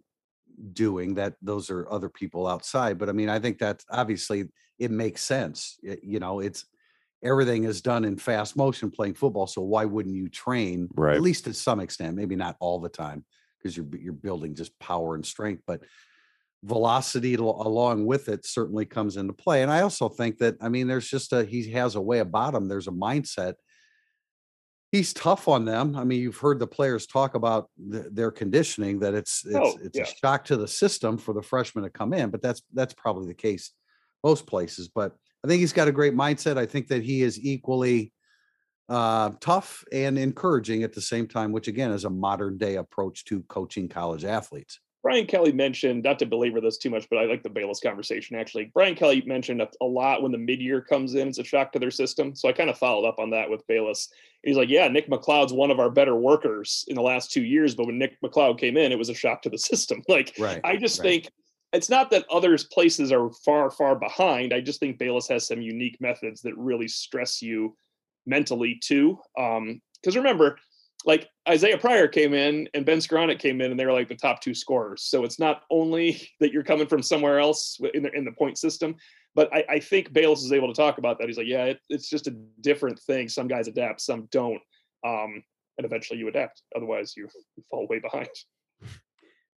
[0.73, 1.35] doing that.
[1.43, 2.99] Those are other people outside.
[2.99, 4.45] But I mean, I think that obviously
[4.79, 5.79] it makes sense.
[5.83, 6.67] Y- you know, it's
[7.23, 9.47] everything is done in fast motion playing football.
[9.47, 11.17] So why wouldn't you train Right.
[11.17, 12.17] at least to some extent?
[12.17, 13.25] Maybe not all the time
[13.59, 15.83] because you're you're building just power and strength, but
[16.64, 19.62] velocity al- along with it certainly comes into play.
[19.62, 22.55] And I also think that I mean, there's just a he has a way about
[22.55, 22.68] him.
[22.68, 23.55] There's a mindset
[24.90, 25.97] he's tough on them.
[25.97, 29.79] I mean, you've heard the players talk about th- their conditioning that it's it's Oh,
[29.83, 30.05] it's yeah.
[30.05, 33.27] a shock to the system for the freshmen to come in, but that's that's probably
[33.29, 33.73] the case
[34.25, 34.88] most places.
[34.88, 36.59] But I think he's got a great mindset.
[36.59, 38.12] I think that he is equally
[38.88, 43.25] uh, tough and encouraging at the same time, which again is a modern day approach
[43.27, 44.81] to coaching college athletes.
[45.02, 48.37] Brian Kelly mentioned, not to belabor this too much, but I like the Balis conversation
[48.37, 48.70] actually.
[48.74, 51.72] Brian Kelly mentioned a, a lot when the mid year comes in, it's a shock
[51.72, 52.34] to their system.
[52.34, 54.08] So I kind of followed up on that with Balis.
[54.42, 57.74] He's like, Yeah, Nick McLeod's one of our better workers in the last two years,
[57.74, 60.02] but when Nick McLeod came in, it was a shock to the system.
[60.08, 60.61] Like, Right.
[60.64, 61.04] I just right.
[61.04, 61.32] think
[61.72, 64.52] it's not that others places are far, far behind.
[64.52, 67.76] I just think Balis has some unique methods that really stress you
[68.26, 69.18] mentally too.
[69.38, 70.58] Um, because remember,
[71.04, 74.16] like Isaiah Pryor came in and Ben Skowronek came in and they were like the
[74.16, 75.04] top two scorers.
[75.04, 78.58] So it's not only that you're coming from somewhere else in the in the point
[78.58, 78.96] system,
[79.34, 81.28] but I, I think Balis is able to talk about that.
[81.28, 83.28] He's like, yeah, it, it's just a different thing.
[83.28, 84.61] Some guys adapt, some don't.
[85.06, 85.42] Um,
[85.78, 86.62] and eventually you adapt.
[86.74, 88.28] Otherwise you, you fall way behind.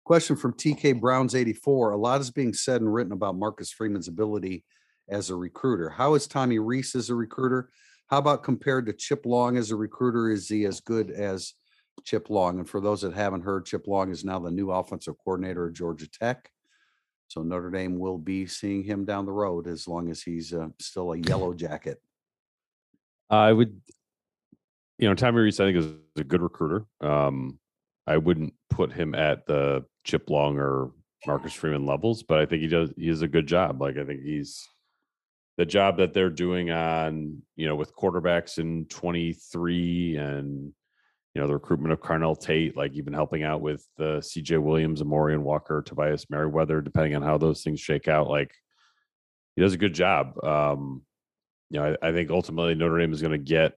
[0.03, 1.91] Question from TK Browns 84.
[1.91, 4.65] A lot is being said and written about Marcus Freeman's ability
[5.07, 5.89] as a recruiter.
[5.89, 7.69] How is Tommy Rees as a recruiter?
[8.09, 10.31] How about compared to Chip Long as a recruiter?
[10.31, 11.53] Is he as good as
[12.03, 12.57] Chip Long?
[12.57, 15.73] And for those that haven't heard, Chip Long is now the new offensive coordinator at
[15.73, 16.49] Georgia Tech.
[17.27, 20.69] So Notre Dame will be seeing him down the road as long as he's uh,
[20.79, 22.01] still a yellow jacket.
[23.29, 23.79] I would,
[24.97, 26.85] you know, Tommy Rees, I think is a good recruiter.
[27.01, 27.59] Um,
[28.07, 30.89] I wouldn't put him at the Chip Long or
[31.27, 32.91] Marcus Freeman levels, but I think he does.
[32.97, 33.79] He does a good job.
[33.79, 34.67] Like I think he's
[35.59, 40.71] the job that they're doing on, you know, with quarterbacks in 23 and
[41.35, 45.01] you know the recruitment of Carnell Tate, like even helping out with the CJ Williams,
[45.01, 48.29] Amorion Walker, Tobias Merriweather, depending on how those things shake out.
[48.29, 48.53] Like
[49.57, 50.41] he does a good job.
[50.41, 51.01] Um,
[51.69, 53.73] you know, I, I think ultimately Notre Dame is going to get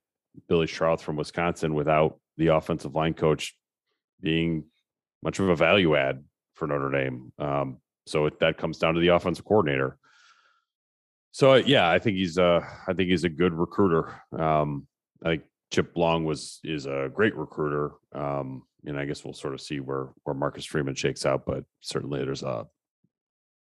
[0.49, 3.57] Billy Schrauth from Wisconsin without the offensive line coach
[4.21, 4.67] being
[5.21, 6.23] much of a value add
[6.55, 7.33] for Notre Dame.
[7.41, 9.99] Um, so it, that comes down to the offensive coordinator.
[11.33, 14.21] So uh, yeah, I think he's uh I think he's a good recruiter.
[14.39, 14.87] Um,
[15.25, 15.43] I think
[15.73, 17.93] Chip Long was is a great recruiter.
[18.15, 21.65] Um, and I guess we'll sort of see where where Marcus Freeman shakes out, but
[21.81, 22.67] certainly there's a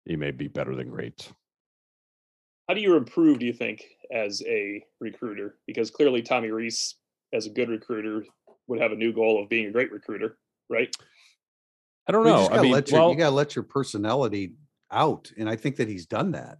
[0.05, 1.31] he may be better than great.
[2.67, 5.57] How do you improve, do you think, as a recruiter?
[5.67, 6.95] Because clearly Tommy Rees,
[7.33, 8.25] as a good recruiter,
[8.67, 10.37] would have a new goal of being a great recruiter,
[10.69, 10.95] right?
[12.07, 12.47] I don't know.
[12.47, 14.53] just I mean, let your, well, you gotta let your personality
[14.91, 15.31] out.
[15.37, 16.57] And I think that he's done that.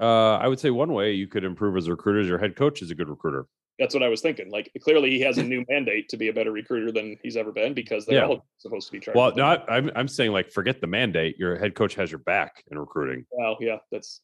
[0.00, 2.56] Uh, I would say one way you could improve as a recruiter is your head
[2.56, 3.46] coach is a good recruiter.
[3.78, 4.50] That's what I was thinking.
[4.50, 7.52] Like clearly he has a new mandate to be a better recruiter than he's ever
[7.52, 8.26] been because they're Yeah.
[8.26, 9.16] all supposed to be charged.
[9.16, 9.62] Well, with no, it.
[9.68, 11.38] I, I'm I'm saying like forget the mandate.
[11.38, 13.24] Your head coach has your back in recruiting.
[13.30, 14.20] Well, yeah, that's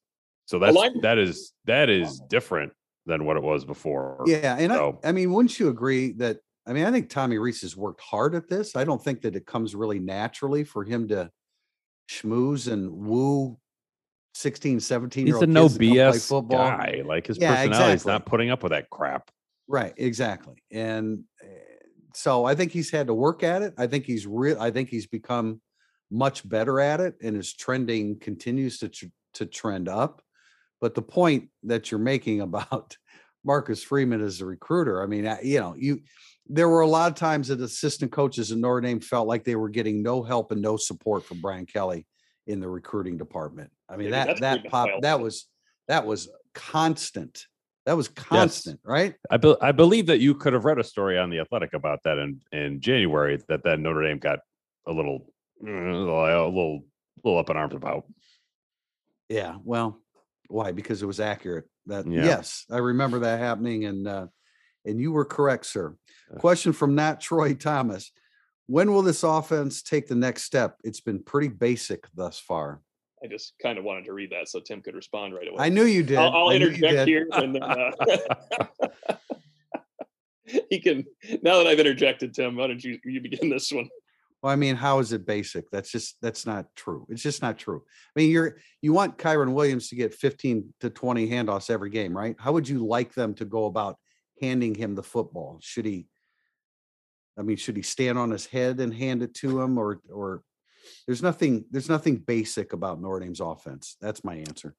[0.46, 2.72] So that's line- that is that is different
[3.06, 4.22] than what it was before.
[4.26, 4.56] Yeah.
[4.58, 7.62] And So- I, I mean, wouldn't you agree that, I mean, I think Tommy Rees
[7.62, 8.76] has worked hard at this.
[8.76, 11.30] I don't think that it comes really naturally for him to
[12.08, 13.58] schmooze and woo
[14.34, 16.58] 16, 17 year He's a no kids to come play BS football.
[16.58, 17.02] guy.
[17.04, 18.12] Like his Yeah, personality is exactly.
[18.12, 19.30] not putting up with that crap.
[19.68, 20.62] Right, exactly.
[20.70, 21.46] And uh,
[22.14, 23.74] so I think he's had to work at it.
[23.78, 25.60] I think he's real I think he's become
[26.10, 30.22] much better at it and his trending continues to tr- to trend up.
[30.80, 32.96] But the point that you're making about
[33.44, 36.00] Marcus Freeman as a recruiter, I mean, I- you know, you
[36.52, 39.54] there were a lot of times that assistant coaches in Notre Dame felt like they
[39.54, 42.06] were getting no help and no support from Brian Kelly
[42.46, 43.70] in the recruiting department.
[43.88, 45.02] I mean, Maybe that that pop wild.
[45.02, 45.46] that was
[45.88, 47.44] that was constant.
[47.86, 49.14] That was constant, right?
[49.30, 52.00] I, be, I believe that you could have read a story on the Athletic about
[52.04, 54.40] that in in January that then Notre Dame got
[54.86, 55.32] a little
[55.66, 56.84] uh, a little
[57.24, 58.04] little up in arms about.
[59.28, 60.00] Yeah, well,
[60.48, 60.72] why?
[60.72, 61.66] Because it was accurate.
[61.86, 62.24] That Yeah.
[62.24, 64.26] yes, I remember that happening, and uh,
[64.84, 65.96] and you were correct, sir.
[66.34, 66.38] Uh.
[66.38, 68.12] Question from Nat Troy Thomas:
[68.70, 70.76] When will this offense take the next step?
[70.84, 72.80] It's been pretty basic thus far.
[73.20, 75.56] I just kind of wanted to read that so Tim could respond right away.
[75.58, 76.18] I knew you did.
[76.18, 77.08] I'll, I'll I knew you interject did.
[77.08, 77.90] here and then uh,
[80.70, 81.04] he can
[81.42, 83.88] now that I've interjected, Tim, why don't you you begin this one?
[84.40, 85.68] Well, I mean, how is it basic?
[85.72, 87.08] That's just that's not true.
[87.10, 87.82] It's just not true.
[88.16, 92.16] I mean, you're you want Kyren Williams to get 15 to 20 handoffs every game,
[92.16, 92.36] right?
[92.38, 93.96] How would you like them to go about
[94.40, 95.58] handing him the football?
[95.60, 96.06] Should he
[97.40, 100.42] I mean, should he stand on his head and hand it to him or or
[101.06, 103.96] there's nothing there's nothing basic about Notre Dame's offense.
[104.00, 104.74] That's my answer.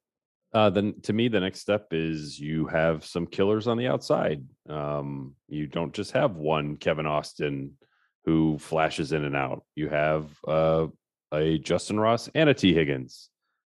[0.53, 4.43] Uh, then to me, the next step is you have some killers on the outside.
[4.69, 7.77] Um, you don't just have one Kevin Austin
[8.25, 9.63] who flashes in and out.
[9.75, 10.87] You have uh,
[11.33, 13.29] a Justin Ross and a Tee Higgins.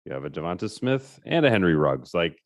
[0.04, 2.14] You have a Devonta Smith and a Henry Ruggs.
[2.14, 2.38] Like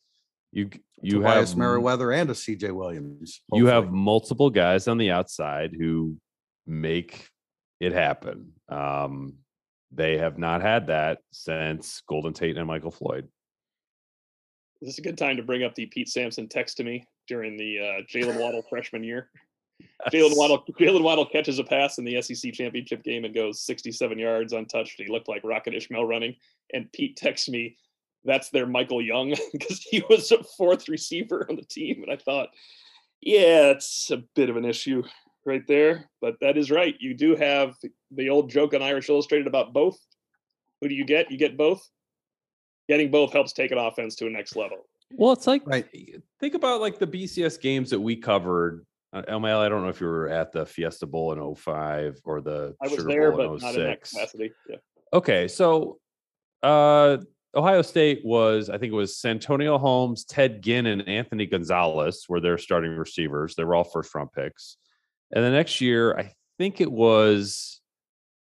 [0.52, 0.70] you,
[1.02, 3.42] you Tobias have Merriweather and a CJ Williams.
[3.52, 6.16] you have multiple guys on the outside who
[6.70, 7.28] make
[7.80, 8.52] it happen.
[8.68, 9.34] Um,
[9.92, 13.28] they have not had that since Golden Tate and Michael Floyd.
[14.80, 17.04] This is this a good time to bring up the Pete Sampson text to me
[17.26, 19.28] during the uh, Jaylen Waddle freshman year?
[20.12, 24.18] Jaylen Waddle Jaylen Waddle catches a pass in the SEC championship game and goes 67
[24.18, 24.94] yards untouched.
[24.96, 26.36] He looked like Rocket Ismail running.
[26.72, 27.76] And Pete texts me,
[28.24, 32.02] that's their Michael Young because he was a fourth receiver on the team.
[32.02, 32.50] And I thought,
[33.20, 35.02] yeah, it's a bit of an issue
[35.44, 36.08] right there.
[36.20, 36.94] But that is right.
[37.00, 37.74] You do have
[38.10, 39.98] the old joke on Irish Illustrated about both.
[40.80, 41.30] Who do you get?
[41.30, 41.86] You get both.
[42.88, 44.78] Getting both helps take an offense to a next level.
[45.12, 45.86] Well, it's like Right.
[46.38, 48.84] think about like the BCS games that we covered.
[49.12, 52.40] Uh, ML, I don't know if you were at the Fiesta Bowl in 05 or
[52.40, 54.52] the I was Sugar there, Bowl but in not in that capacity.
[54.68, 54.76] Yeah.
[55.12, 55.98] Okay, so
[56.62, 57.18] uh
[57.52, 62.38] Ohio State was, I think it was Santonio Holmes, Ted Ginn, and Anthony Gonzalez were
[62.38, 63.56] their starting receivers.
[63.56, 64.76] They were all first round picks.
[65.32, 67.80] And the next year, I think it was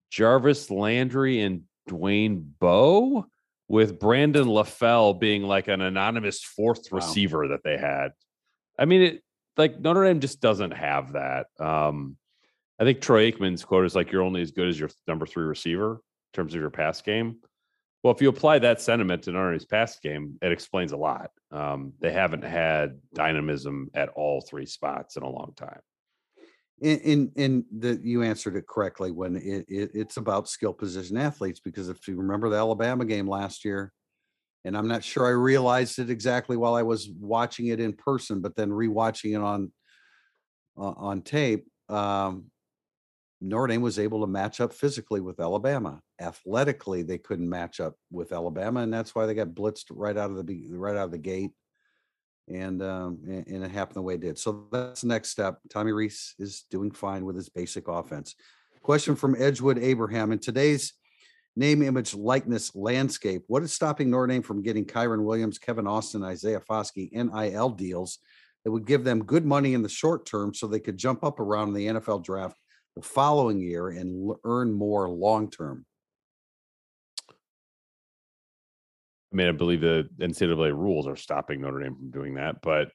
[0.10, 3.26] Jarvis Landry and Dwayne Bowe,
[3.68, 6.98] with Brandon LaFell being like an anonymous fourth Wow.
[6.98, 8.10] receiver that they had.
[8.78, 9.24] I mean, it
[9.56, 11.48] like Notre Dame just doesn't have that.
[11.60, 12.18] Um,
[12.80, 15.46] I think Troy Aikman's quote is like, you're only as good as your number three
[15.46, 16.00] receiver in
[16.34, 17.38] terms of your pass game.
[18.04, 21.32] Well, if you apply that sentiment to Notre Dame's pass game, it explains a lot.
[21.52, 25.80] Um, they haven't had dynamism at all three spots in a long time.
[26.82, 31.60] In, in the you answered it correctly when it, it it's about skill position athletes
[31.60, 33.94] because if you remember the Alabama game last year,
[34.66, 38.42] and I'm not sure I realized it exactly while I was watching it in person,
[38.42, 39.72] but then rewatching it on
[40.78, 42.46] uh, on tape, um,
[43.42, 46.00] Notre Dame was able to match up physically with Alabama.
[46.20, 50.32] Athletically, they couldn't match up with Alabama, and that's why they got blitzed right out
[50.32, 51.52] of the right out of the gate
[52.56, 54.38] and um, and, it happened the way it did.
[54.38, 55.60] So that's the next step.
[55.70, 58.36] Tommy Rees is doing fine with his basic offense.
[58.82, 60.94] Question from Edgewood Abraham in today's
[61.56, 63.44] name, image, likeness landscape.
[63.48, 68.20] What is stopping Notre Dame from getting Kyren Williams, Kevin Austin, Isaiah Foskey NIL deals
[68.64, 71.40] that would give them good money in the short term so they could jump up
[71.40, 72.58] around the NFL draft
[72.96, 75.86] the following year and earn more long term.
[79.32, 82.92] I mean, I believe the NCAA rules are stopping Notre Dame from doing that, but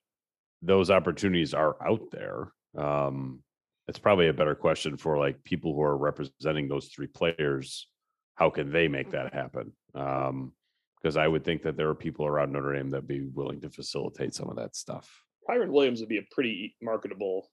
[0.62, 2.53] those opportunities are out there.
[2.77, 3.42] Um,
[3.88, 7.88] it's probably a better question for like people who are representing those three players.
[8.35, 9.72] How can they make that happen?
[9.94, 10.53] Um,
[11.01, 13.61] because I would think that there are people around Notre Dame that would be willing
[13.61, 15.22] to facilitate some of that stuff.
[15.49, 17.49] Kyren Williams would be a pretty marketable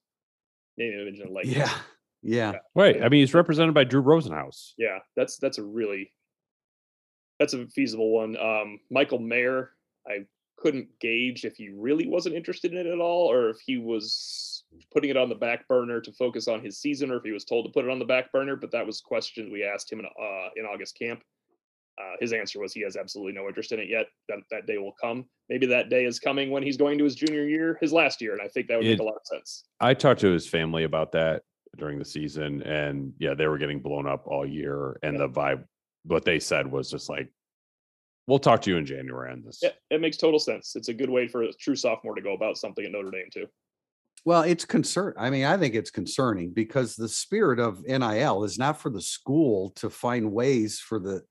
[0.76, 1.56] name, image, and likeness.
[1.56, 1.72] Yeah.
[2.22, 2.52] Yeah.
[2.74, 3.02] Right.
[3.02, 4.72] I mean, he's represented by Drew Rosenhaus.
[4.78, 6.10] Yeah, that's that's a really
[7.44, 8.36] that's a feasible one.
[8.38, 9.72] Um, Michael Mayer,
[10.06, 10.24] I
[10.56, 14.64] couldn't gauge if he really wasn't interested in it at all, or if he was
[14.92, 17.44] putting it on the back burner to focus on his season, or if he was
[17.44, 18.56] told to put it on the back burner.
[18.56, 21.22] But that was questions we asked him in uh, in August camp.
[22.00, 24.06] Uh, his answer was he has absolutely no interest in it yet.
[24.30, 25.26] That that day will come.
[25.50, 28.32] Maybe that day is coming when he's going to his junior year, his last year,
[28.32, 29.64] and I think that would It- make a lot of sense.
[29.80, 31.42] I talked to his family about that
[31.76, 34.98] during the season, and yeah, they were getting blown up all year.
[35.02, 35.26] And Yeah.
[35.26, 35.64] the vibe,
[36.04, 37.28] what they said was just like,
[38.26, 40.76] "We'll talk to you in January on this." Yeah, it makes total sense.
[40.76, 43.28] It's a good way for a true sophomore to go about something at Notre Dame
[43.32, 43.46] too.
[44.24, 45.14] Well, it's concern.
[45.18, 49.02] I mean, I think it's concerning because the spirit of NIL is not for the
[49.02, 51.22] school to find ways for the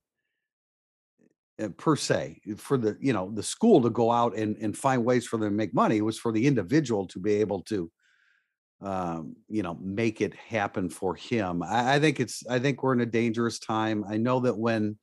[1.61, 5.05] uh, per se for the you know the school to go out and and find
[5.05, 5.97] ways for them to make money.
[5.97, 7.91] It was for the individual to be able to
[8.83, 11.63] um you know make it happen for him.
[11.63, 14.03] I, I think it's i think we're in a dangerous time.
[14.07, 14.97] I know that when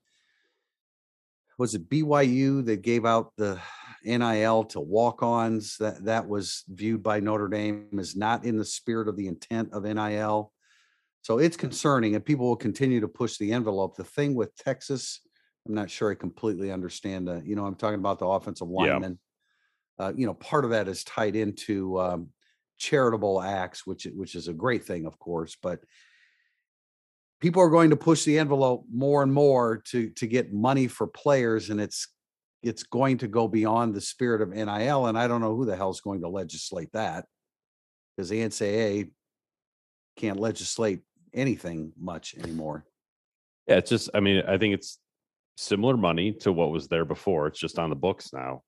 [1.58, 3.60] was it byu that gave out the
[4.04, 5.76] nil to walk-ons?
[5.78, 9.72] That that was viewed by notre dame as not in the spirit of the intent
[9.72, 10.52] of nil
[11.22, 13.96] so it's concerning and people will continue to push the envelope.
[13.96, 15.20] The thing with texas
[15.66, 18.74] i'm not sure i completely understand uh, you know i'm talking about the offensive Yeah.
[18.74, 19.18] lineman
[19.98, 22.30] uh, you know part of that is tied into um,
[22.80, 25.80] charitable acts, which which is a great thing, of course, but
[27.40, 31.06] people are going to push the envelope more and more to to get money for
[31.06, 32.08] players, and it's
[32.62, 35.76] it's going to go beyond the spirit of NIL, and I don't know who the
[35.76, 37.26] hell's going to legislate that
[38.16, 39.10] because the NCAA
[40.16, 41.00] can't legislate
[41.32, 42.84] anything much anymore.
[43.66, 44.98] Yeah, it's just, I mean, I think it's
[45.56, 47.46] similar money to what was there before.
[47.46, 48.62] It's just on the books now.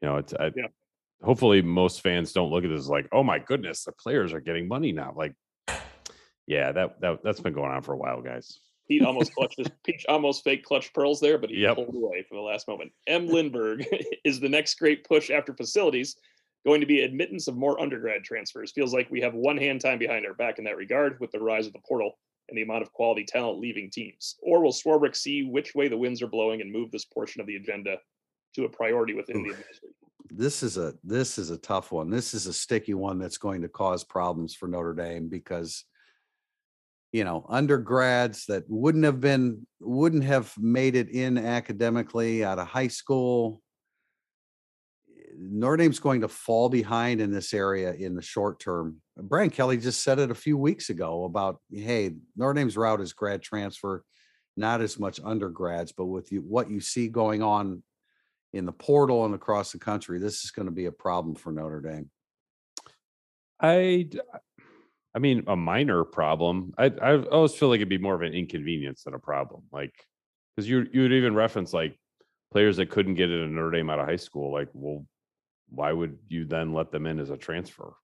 [0.00, 0.68] You know, it's, I, Yeah.
[1.22, 4.68] Hopefully most fans don't look at this like, oh my goodness, the players are getting
[4.68, 5.12] money now.
[5.16, 5.34] Like,
[6.46, 8.60] yeah, that, that, that's been going on for a while, guys.
[8.88, 11.76] Pete almost clutched his Peach almost fake clutch pearls there, but he Yep.
[11.76, 12.92] pulled away for the last moment.
[13.06, 13.26] M.
[13.26, 13.86] Lindbergh
[14.24, 16.16] is the next great push after facilities
[16.64, 18.72] going to be admittance of more undergrad transfers.
[18.72, 21.40] Feels like we have one hand time behind our back in that regard with the
[21.40, 24.36] rise of the portal and the amount of quality talent leaving teams.
[24.42, 27.46] Or will Swarbrick see which way the winds are blowing and move this portion of
[27.46, 27.98] the agenda
[28.54, 29.56] to a priority within the Oof.
[29.56, 29.90] administration?
[30.36, 32.10] This is a this is a tough one.
[32.10, 35.84] This is a sticky one that's going to cause problems for Notre Dame because
[37.12, 42.66] you know undergrads that wouldn't have been wouldn't have made it in academically out of
[42.66, 43.62] high school
[45.38, 49.00] Notre Dame's going to fall behind in this area in the short term.
[49.16, 53.12] Brian Kelly just said it a few weeks ago about, hey, Notre Dame's route is
[53.12, 54.04] grad transfer,
[54.56, 57.82] not as much undergrads, but with you, what you see going on
[58.54, 61.52] in the portal and across the country, this is going to be a problem for
[61.52, 62.08] Notre Dame.
[63.60, 64.08] I,
[65.14, 66.72] I mean, a minor problem.
[66.78, 69.64] I, I always feel like it'd be more of an inconvenience than a problem.
[69.72, 69.92] Like,
[70.54, 71.98] because you you would even reference like
[72.52, 74.52] players that couldn't get it in Notre Dame out of high school.
[74.52, 75.04] Like, well,
[75.68, 77.94] why would you then let them in as a transfer?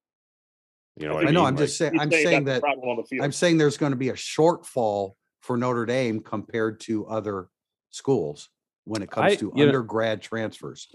[0.96, 1.40] You know, what I know.
[1.40, 1.48] mean?
[1.48, 1.98] I'm Like, just saying.
[2.00, 2.60] I'm saying saying that.
[2.60, 3.24] problem on the field.
[3.24, 7.48] I'm saying there's going to be a shortfall for Notre Dame compared to other
[7.90, 8.48] schools
[8.84, 10.88] when it comes I- to you know- undergrad transfers.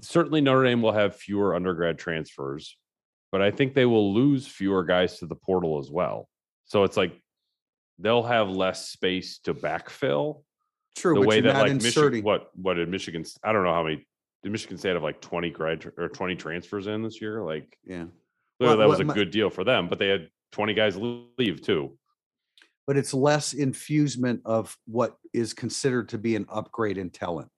[0.00, 2.76] certainly Notre Dame will have fewer undergrad transfers,
[3.30, 6.28] but I think they will lose fewer guys to the portal as well.
[6.64, 7.20] So it's like
[7.98, 10.42] they'll have less space to backfill
[10.96, 12.10] True, the but way you're that not like inserting.
[12.10, 13.24] Michigan, what what did Michigan?
[13.44, 14.04] I don't know how many.
[14.42, 17.42] Did Michigan State have like twenty grad or twenty transfers in this year?
[17.44, 18.06] Like yeah.
[18.58, 21.60] Well, that was a my- good deal for them, but they had twenty guys leave
[21.62, 21.96] too.
[22.86, 27.48] But it's less infusement of what is considered to be an upgrade in talent.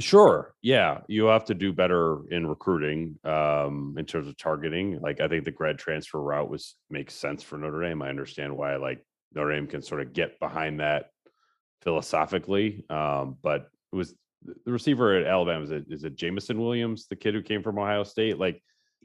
[0.00, 0.54] Sure.
[0.62, 1.02] Yeah.
[1.06, 4.98] You have to do better in recruiting um in terms of targeting.
[5.00, 8.02] Like I think the grad transfer route was makes sense for Notre Dame.
[8.02, 11.10] I understand why like Notre Dame can sort of get behind that
[11.82, 12.84] philosophically.
[12.90, 14.14] Um, but it was
[14.64, 17.78] the receiver at Alabama is it is it Jameson Williams, the kid who came from
[17.78, 18.38] Ohio State?
[18.38, 18.60] Like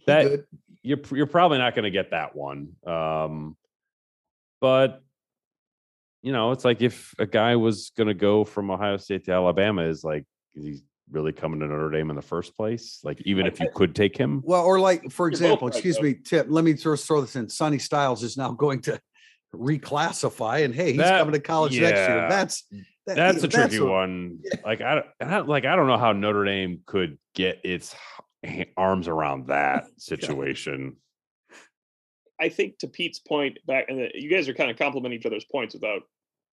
[0.08, 0.46] That-
[0.82, 2.70] you're you're probably not going to get that one.
[2.88, 3.58] Um,
[4.62, 5.02] but
[6.24, 9.32] you know, it's like if a guy was going to go from Ohio State to
[9.32, 10.82] Alabama, is like he's
[11.12, 13.00] really coming to Notre Dame in the first place?
[13.04, 16.48] Like, even if you could take him, Well, or like, for example, excuse me, Tip,
[16.50, 17.48] let me just throw this in.
[17.48, 19.00] Sonny Styles is now going to
[19.56, 22.28] reclassify and hey, he's That- coming to college next year.
[22.30, 22.64] That's
[23.06, 24.40] that- that's a tricky what- one.
[24.66, 27.96] Like, I, don't- I like I don't know how Notre Dame could get its
[28.76, 30.98] arms around that situation.
[32.40, 35.26] I think to Pete's point back, and the- you guys are kind of complimenting each
[35.26, 36.04] other's points without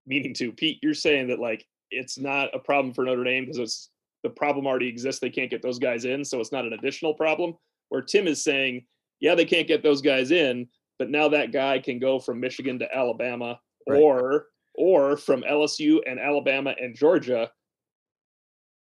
[0.06, 0.52] meaning to.
[0.52, 3.90] Pete, you're saying that like it's not a problem for Notre Dame because it's
[4.22, 5.20] the problem already exists.
[5.20, 7.54] They can't get those guys in, so it's not an additional problem.
[7.90, 8.86] Where Tim is saying,
[9.20, 10.68] yeah, they can't get those guys in,
[10.98, 14.00] but now that guy can go from Michigan to Alabama, Right.
[14.00, 17.52] or or from LSU and Alabama and Georgia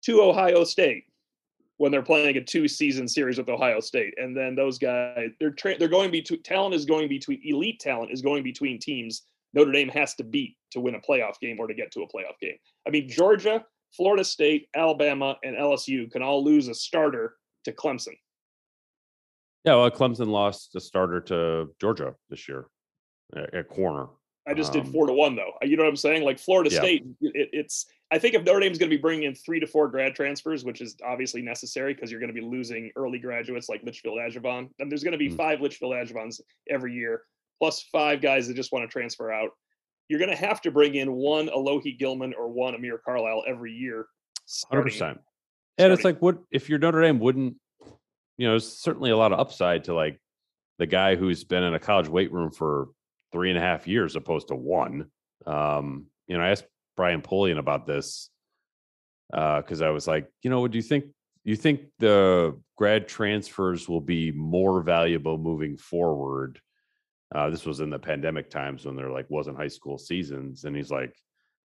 [0.05, 1.05] to Ohio State
[1.79, 4.15] when they're playing a two season series with Ohio State.
[4.17, 8.13] And then those guys, they're tra- they're going between talent is going between elite talent
[8.13, 9.23] is going between teams
[9.55, 12.07] Notre Dame has to beat to win a playoff game or to get to a
[12.07, 12.57] playoff game.
[12.87, 13.65] I mean, Georgia,
[13.95, 18.17] Florida State, Alabama, and LSU can all lose a starter to Clemson.
[19.65, 22.67] Yeah, well, Clemson lost a starter to Georgia this year
[23.37, 24.07] at, at corner.
[24.47, 25.53] I just did Um, four to one though.
[25.63, 26.25] You know what I'm saying?
[26.25, 26.81] Like Florida Yeah.
[26.81, 27.87] State, it, it's.
[28.11, 30.65] I think if Notre Dame's going to be bringing in three to four grad transfers,
[30.65, 34.69] which is obviously necessary because you're going to be losing early graduates like Litchfield Ajavon,
[34.81, 35.37] and there's going to be Mm.
[35.37, 37.23] five Litchfield Ajavons every year,
[37.61, 39.51] plus five guys that just want to transfer out.
[40.09, 43.73] You're going to have to bring in one Alohi Gilman or one Amir Carlisle every
[43.73, 44.07] year.
[44.69, 45.21] Hundred percent.
[45.79, 47.57] And it's like, what if your Notre Dame wouldn't?
[48.37, 50.21] You know, there's certainly a lot of upside to like
[50.79, 52.89] the guy who's been in a college weight room for
[53.33, 55.11] three and a half years, opposed to one.
[55.47, 56.67] Um, you know, I asked
[56.97, 58.31] Brian Polian about this
[59.31, 61.07] because I was like, you know, would you think
[61.45, 66.61] you think the grad transfers will be more valuable moving forward?
[67.35, 70.77] Uh, this was in the pandemic times when there like wasn't high school seasons, and
[70.77, 71.15] he's like,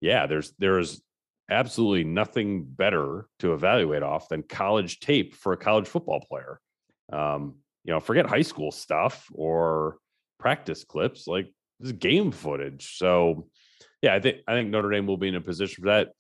[0.00, 1.02] yeah, there's there's
[1.50, 6.60] absolutely nothing better to evaluate off than college tape for a college football player.
[7.12, 9.98] Um, you know, forget high school stuff or
[10.38, 12.96] practice clips, like this is game footage.
[12.98, 13.48] So
[14.02, 16.12] yeah, I think I think Notre Dame will be in a position for that.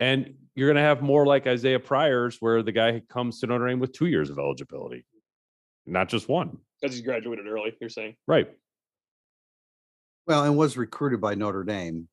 [0.00, 3.80] And you're gonna have more like Isaiah Pryors, where the guy comes to Notre Dame
[3.80, 5.04] with two years of eligibility,
[5.86, 6.58] not just one.
[6.80, 7.76] because he graduated early.
[7.80, 8.48] You're saying Right.
[10.26, 12.06] Well, and was recruited by Notre Dame,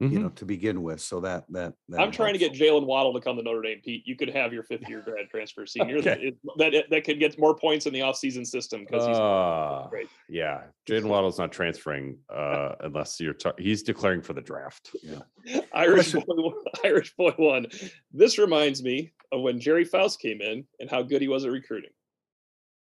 [0.00, 0.22] you Mhm.
[0.22, 1.00] know, to begin with.
[1.00, 3.80] So that that, that I'm trying to get Jaylen Waddle to come to Notre Dame,
[3.84, 4.06] Pete.
[4.06, 6.28] You could have your fifth year grad transfer senior that, Okay.
[6.28, 10.08] it- that that could get more points in the offseason system because he's Uh, great.
[10.28, 14.94] yeah, Jaylen Waddle's not transferring uh, unless you're ta- he's declaring for the draft.
[15.72, 16.52] Irish boy,
[16.84, 17.66] Irish boy one.
[18.12, 21.50] This reminds me of when Gerry Faust came in and how good he was at
[21.50, 21.90] recruiting.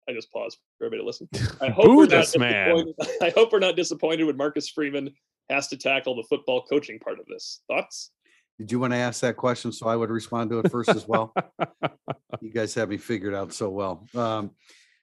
[0.08, 1.28] I just paused for everybody to listen.
[1.62, 2.74] I hope Boo we're not this man.
[2.74, 5.14] disappointed- I hope we're not disappointed when Marcus Freeman
[5.50, 7.60] has to tackle the football coaching part of this.
[7.68, 8.10] Thoughts?
[8.58, 11.06] Did you want to ask that question so I would respond to it first as
[11.08, 11.34] well?
[12.40, 14.06] you guys have me figured out so well.
[14.14, 14.52] Um,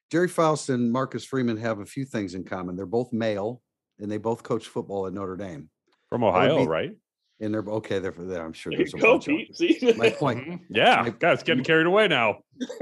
[0.10, 2.76] Gerry Faust and Marcus Freeman have a few things in common.
[2.76, 3.62] They're both male
[4.00, 5.70] and they both coach football at Notre Dame.
[6.10, 6.92] From Ohio, be- right?
[7.40, 8.00] And they're okay.
[8.00, 8.46] They're there.
[8.46, 9.56] I'm sure There you there's a go, bunch of Pete.
[9.80, 9.94] See?
[9.98, 10.48] My point.
[10.48, 10.60] Mhm.
[10.70, 12.40] Yeah, My- guys, getting carried away now.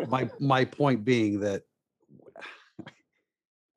[0.08, 1.62] my my point being that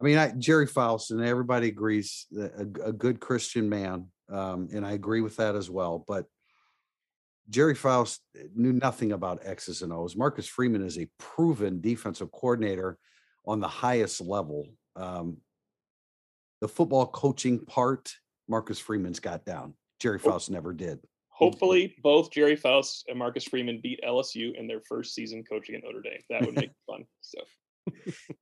[0.03, 4.69] I mean, I, Gerry Faust and everybody agrees that a, a good Christian man, um,
[4.75, 6.05] and I agree with that as well.
[6.09, 6.27] But
[7.49, 8.21] Gerry Faust
[8.57, 10.17] knew nothing about X's and O's.
[10.17, 12.99] Marcus Freeman is a proven defensive coordinator
[13.47, 14.67] on the highest level.
[14.97, 15.37] Um,
[16.61, 18.13] the football coaching part,
[18.49, 19.75] Marcus Freeman's got down.
[20.01, 20.19] Gerry.
[20.19, 20.99] Faust never did.
[21.29, 25.85] Hopefully, both Gerry Faust and Marcus Freeman beat LSU in their first season coaching at
[25.85, 26.21] Notre Dame.
[26.29, 27.05] That would make fun.
[27.21, 27.39] So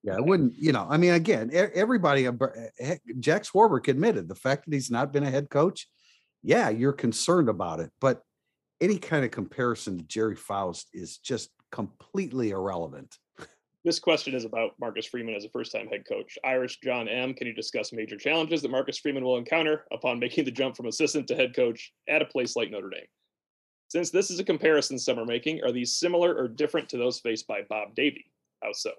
[0.02, 4.64] Yeah, I wouldn't, you know, I mean, again, everybody, eh, Jack Swarbrick admitted the fact
[4.64, 5.86] that he's not been a head coach.
[6.42, 8.22] Yeah, you're concerned about it, but
[8.80, 13.16] any kind of comparison to Gerry Faust is just completely irrelevant.
[13.84, 16.38] this question is about Marcus Freeman as a first-time head coach.
[16.44, 17.34] Irish John M.
[17.34, 20.86] Can you discuss major challenges that Marcus Freeman will encounter upon making the jump from
[20.86, 23.06] assistant to head coach at a place like Notre Dame?
[23.88, 27.20] Since this is a comparison some are making, are these similar or different to those
[27.20, 28.30] faced by Bob Davie?
[28.62, 28.92] How so?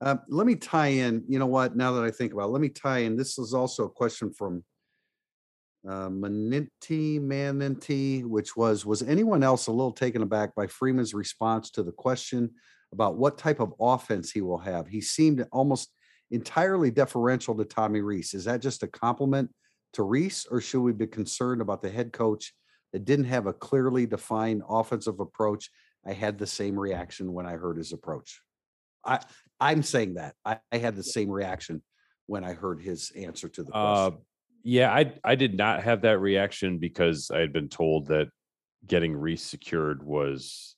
[0.00, 2.60] Uh, let me tie in, you know what, now that I think about it, let
[2.60, 3.16] me tie in.
[3.16, 4.62] This is also a question from
[5.88, 11.70] uh, Maninti Maninti, which was, was anyone else a little taken aback by Freeman's response
[11.70, 12.50] to the question
[12.92, 14.86] about what type of offense he will have?
[14.86, 15.92] He seemed almost
[16.30, 18.34] entirely deferential to Tommy Rees.
[18.34, 19.50] Is that just a compliment
[19.94, 22.52] to Rees, or should we be concerned about the head coach
[22.92, 25.70] that didn't have a clearly defined offensive approach?
[26.04, 28.42] I had the same reaction when I heard his approach.
[29.06, 29.20] I,
[29.60, 31.82] I'm saying that I, I had the same reaction
[32.26, 34.24] when I heard his answer to the Uh, question.
[34.64, 38.28] yeah, I I did not have that reaction because I had been told that
[38.86, 40.76] getting Rees secured was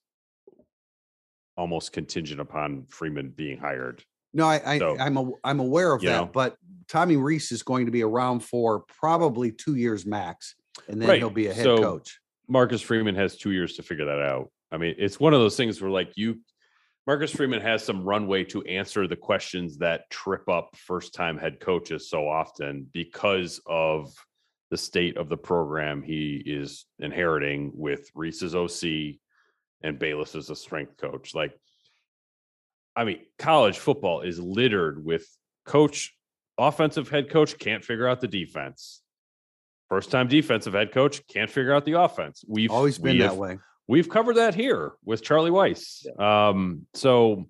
[1.56, 4.02] almost contingent upon Freeman being hired.
[4.32, 6.30] No, I, I So, I'm a, I'm aware of that, know.
[6.32, 6.56] but
[6.88, 10.54] Tommy Rees is going to be around for probably two years max,
[10.88, 12.20] and then Right, he'll be a head so- coach.
[12.50, 14.50] Marcus Freeman has two years to figure that out.
[14.72, 16.40] I mean, it's one of those things where like you,
[17.08, 21.58] Marcus Freeman has some runway to answer the questions that trip up first time head
[21.58, 24.12] coaches so often because of
[24.70, 29.20] the state of the program he is inheriting with Rees's OC
[29.82, 31.34] and Balis as a strength coach.
[31.34, 31.58] Like,
[32.94, 35.26] I mean, college football is littered with
[35.64, 36.14] coach,
[36.58, 39.00] offensive head coach can't figure out the defense.
[39.88, 42.44] First time defensive head coach can't figure out the offense.
[42.46, 43.58] We've Always been we that have- way.
[43.88, 46.06] We've covered that here with Charlie Weis.
[46.20, 47.46] Um, so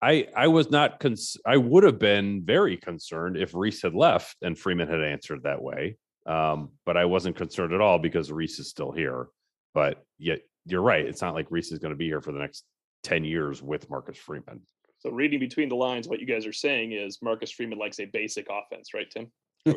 [0.00, 4.36] I I was not cons- I would have been very concerned if Rees had left
[4.42, 5.96] and Freeman had answered that way.
[6.26, 9.26] Um, but I wasn't concerned at all because Rees is still here.
[9.74, 11.04] But yet you're right.
[11.04, 12.64] It's not like Rees is going to be here for the next
[13.04, 14.60] 10 years with Marcus Freeman.
[14.98, 18.04] So reading between the lines, what you guys are saying is Marcus Freeman likes a
[18.04, 19.30] basic offense, right, Tim?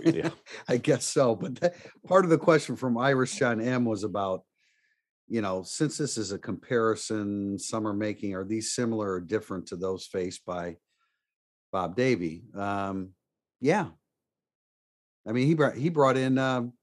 [0.03, 0.29] yeah.
[0.67, 1.35] I guess so.
[1.35, 1.75] But that,
[2.07, 4.43] part of the question from Irish John M was about,
[5.31, 9.65] you know, since this is a comparison, some are making, are these similar or different
[9.67, 10.75] to those faced by
[11.71, 12.43] Bob Davie?
[12.53, 13.11] Um,
[13.61, 13.87] yeah.
[15.25, 16.73] I mean, he brought he brought in um,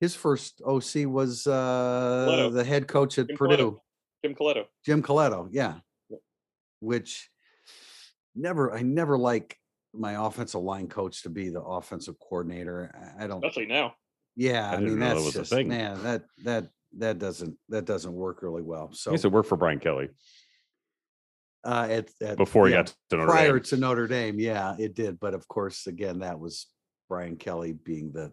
[0.00, 3.56] his first OC was uh, the head coach at Jim Purdue.
[3.56, 3.78] Colletto.
[4.22, 4.64] Jim Colletto.
[4.84, 5.76] Jim Colletto, yeah.
[6.80, 7.30] Which
[8.34, 9.56] never, I never like
[9.94, 12.94] my offensive line coach to be the offensive coordinator.
[13.18, 13.94] I- don't, Especially now.
[14.36, 15.68] yeah, I I, mean, that that's a just, thing.
[15.68, 16.68] man, that, that,
[16.98, 18.90] that doesn't, that doesn't work really well.
[18.92, 20.08] So, used to work for Brian Kelly
[21.64, 22.36] uh, at, at.
[22.36, 23.62] before he yeah, got to Notre Prior Dame.
[23.62, 25.20] to Notre Dame, yeah, it did.
[25.20, 26.66] But of course, again, that was
[27.08, 28.32] Brian Kelly being the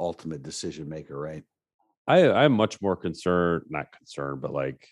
[0.00, 1.44] ultimate decision maker, right?
[2.06, 4.88] I I'm much more concerned, not concerned, but like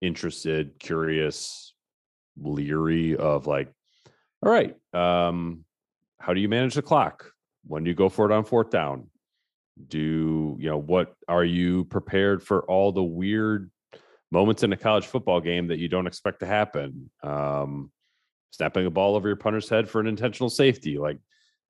[0.00, 1.74] interested, curious,
[2.40, 3.72] leery of like,
[4.42, 5.64] all right, um,
[6.18, 7.30] how do you manage the clock?
[7.66, 9.09] When do you go for it on fourth down?
[9.88, 13.70] Do you know what are you prepared for all the weird
[14.30, 17.10] moments in a college football game that you don't expect to happen?
[17.22, 17.90] Um,
[18.50, 20.98] snapping a ball over your punter's head for an intentional safety.
[20.98, 21.18] Like,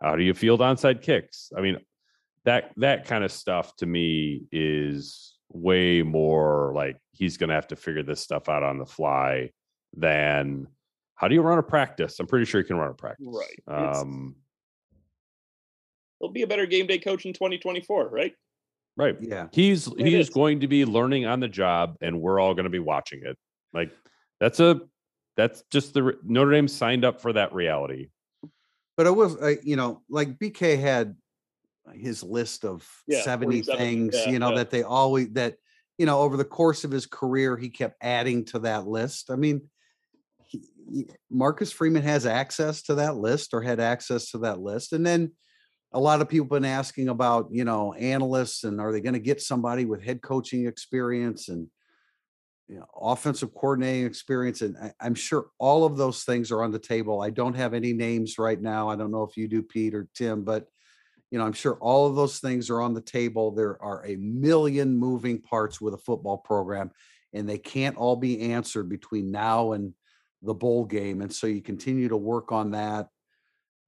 [0.00, 1.52] how do you field onside kicks?
[1.56, 1.78] I mean,
[2.44, 7.68] that that kind of stuff to me is way more like he's going to have
[7.68, 9.50] to figure this stuff out on the fly
[9.96, 10.66] than
[11.16, 12.18] how do you run a practice?
[12.18, 13.26] I'm pretty sure you can run a practice.
[13.28, 13.94] Right.
[13.94, 14.36] Um,
[16.20, 18.34] He'll be a better game day coach in 2024, right?
[18.96, 19.16] right.
[19.20, 19.48] Yeah.
[19.52, 20.34] He's It he is is.
[20.34, 23.36] going to be learning on the job, and we're all going to be watching it.
[23.72, 23.90] Like
[24.38, 24.82] that's a
[25.36, 28.10] that's just the Notre Dame signed up for that reality.
[28.96, 31.16] But it was, uh, you know, like BK had
[31.94, 34.56] his list of Yeah, 70 things, yeah, you know, yeah.
[34.56, 35.56] that they always, that,
[35.96, 39.30] you know, over the course of his career, he kept adding to that list.
[39.30, 39.62] I mean,
[40.44, 44.92] he, he- Marcus Freeman has access to that list or had access to that list.
[44.92, 45.32] And then
[45.92, 49.18] a lot of people been asking about, you know, analysts and are they going to
[49.18, 51.66] get somebody with head coaching experience and,
[52.68, 54.62] you know, offensive coordinating experience.
[54.62, 57.20] And I, I'm sure all of those things are on the table.
[57.20, 58.88] I don't have any names right now.
[58.88, 60.68] I don't know if you do, Pete or Tim, but
[61.30, 63.50] you know, I'm sure all of those things are on the table.
[63.52, 66.90] There are a million moving parts with a football program,
[67.32, 69.94] and they can't all be answered between now and
[70.42, 71.20] the bowl game.
[71.22, 73.08] And so you continue to work on that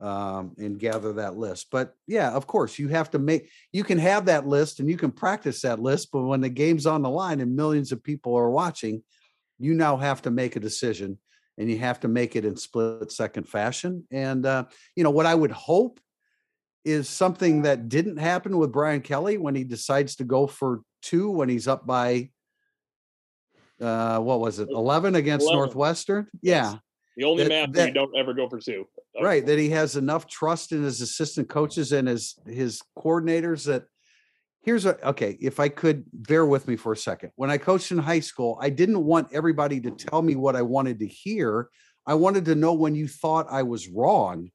[0.03, 1.69] um, and gather that list.
[1.71, 4.97] But yeah, of course, you have to make, you can have that list and you
[4.97, 8.35] can practice that list, but when the game's on the line and millions of people
[8.37, 9.03] are watching,
[9.59, 11.19] you now have to make a decision
[11.57, 14.05] and you have to make it in split second fashion.
[14.11, 14.65] And, uh,
[14.97, 16.01] you know, what I would hope
[16.85, 21.31] is something that didn't happen with Brian Kelly when he decides to go for two
[21.31, 22.31] when he's up by
[23.81, 25.59] uh what was it 11 against 11.
[25.59, 26.73] Northwestern Yes.
[26.73, 26.79] yeah
[27.17, 28.87] The only That- math where you don't ever go for two.
[29.21, 33.85] Right that he has enough trust in his assistant coaches and his his coordinators that
[34.63, 37.31] here's a okay if i could bear with me for a second.
[37.37, 40.63] When i coached in high school i didn't want everybody to tell me what i
[40.63, 41.69] wanted to hear.
[42.07, 44.51] I wanted to know when you thought i was wrong.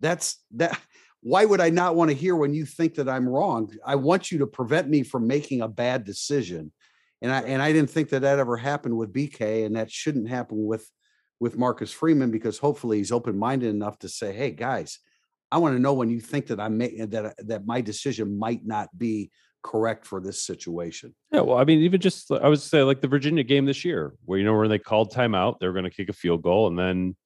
[0.00, 0.78] That's that
[1.20, 3.72] why would i not want to hear when you think that i'm wrong?
[3.86, 6.72] I want you to prevent me from making a bad decision.
[7.22, 10.28] And i and i didn't think that that ever happened with bk and that shouldn't
[10.28, 10.90] happen with
[11.40, 14.98] with Marcus Freeman because hopefully he's open-minded enough to say, "Hey guys,
[15.50, 18.38] I want to know when you think that I'm making that uh, that my decision
[18.38, 19.30] might not be
[19.62, 23.08] correct for this situation." Yeah, well, I mean, even just I would say like the
[23.08, 25.90] Virginia game this year, where you know when they called timeout, they were going to
[25.90, 27.16] kick a field goal, and then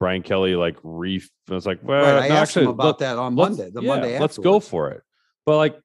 [0.00, 2.24] Brian Kelly like re I was like, well, right?
[2.24, 3.70] I no, asked him about let- that on Monday.
[3.70, 5.02] The yeah, Monday let's go for it.
[5.46, 5.78] But like,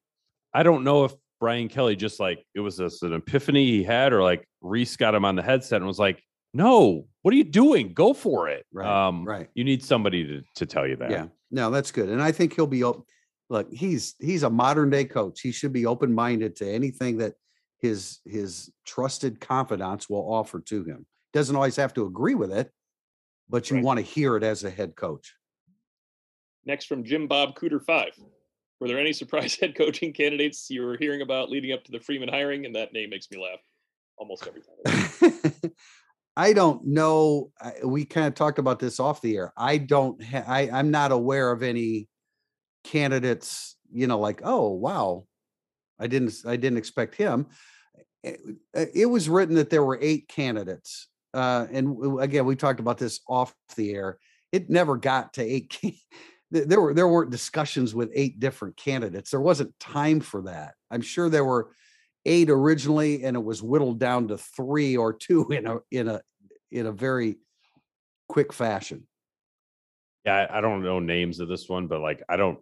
[0.52, 4.12] I don't know if Brian Kelly just like it was this an epiphany he had,
[4.12, 6.22] or like Rees got him on the headset and was like,
[6.52, 7.92] "No, what are you doing?
[7.92, 9.48] Go for it." Right, um, right.
[9.54, 11.10] You need somebody to to tell you that.
[11.10, 12.08] Yeah, no, that's good.
[12.08, 13.06] And I think he'll be, op-
[13.48, 15.40] look, he's, he's a modern day coach.
[15.40, 17.34] He should be open-minded to anything that
[17.78, 21.06] his, his trusted confidants will offer to him.
[21.32, 22.70] Doesn't always have to agree with it,
[23.48, 23.84] but you Right.
[23.84, 25.34] want to hear it as a head coach.
[26.64, 28.12] Next from Jim Bob Cooter five.
[28.80, 32.00] Were there any surprise head coaching candidates you were hearing about leading up to the
[32.00, 32.66] Freeman hiring?
[32.66, 33.60] And that name makes me laugh
[34.16, 35.72] almost every time.
[36.40, 37.52] I don't know.
[37.84, 39.52] We kind of talked about this off the air.
[39.58, 42.08] I don't, ha- I, I'm not aware of any
[42.82, 45.26] candidates, you know, like, oh, wow.
[45.98, 47.48] I didn't, I didn't expect him.
[48.22, 48.40] It,
[48.74, 51.08] uh, it was written that there were eight candidates.
[51.34, 54.16] Uh, and again, we talked about this off the air.
[54.50, 55.78] It never got to eight.
[56.52, 59.30] There were, there weren't discussions with eight different candidates.
[59.30, 60.74] There wasn't time for that.
[60.90, 61.70] I'm sure there were
[62.26, 66.20] eight originally and it was whittled down to three or two in a, in a,
[66.70, 67.36] in a very
[68.28, 69.06] quick fashion.
[70.24, 72.58] Yeah, I, I don't know names of this one, but like I don't.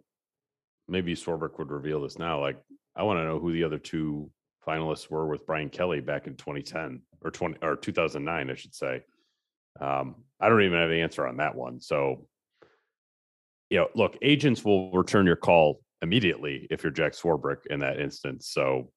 [0.87, 2.41] Maybe Swarbrick would reveal this now.
[2.41, 2.57] Like
[2.95, 4.31] I want to know who the other two
[4.67, 9.01] finalists were with Brian Kelly back in 2010 or 20 or 2009, I should say.
[9.79, 11.79] Um, I don't even have the answer on that one.
[11.79, 12.27] So,
[13.69, 17.99] you know, look, agents will return your call immediately if you're Jack Swarbrick in that
[17.99, 18.49] instance.
[18.49, 18.91] So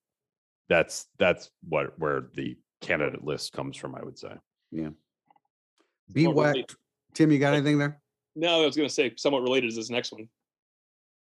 [0.69, 4.33] that's that's what where the candidate list comes from, I would say.
[6.13, 6.55] Be whacked.
[6.55, 6.77] related-
[7.15, 8.01] Tim, you got anything there?
[8.35, 10.29] No, I was going to say somewhat related to this next one.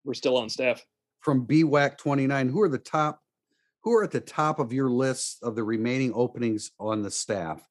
[0.05, 0.85] We're still on staff.
[1.21, 3.21] From BWAC 29, who are the top,
[3.83, 7.67] who are at the top of your list of the remaining openings on the staff?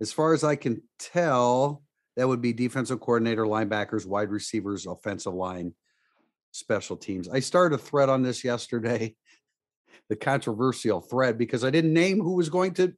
[0.00, 1.82] As far as I can tell,
[2.16, 5.74] that would be defensive coordinator, linebackers, wide receivers, offensive line,
[6.50, 7.28] special teams.
[7.28, 9.14] I started a thread on this yesterday,
[10.08, 12.94] the controversial thread, because I didn't name who was going to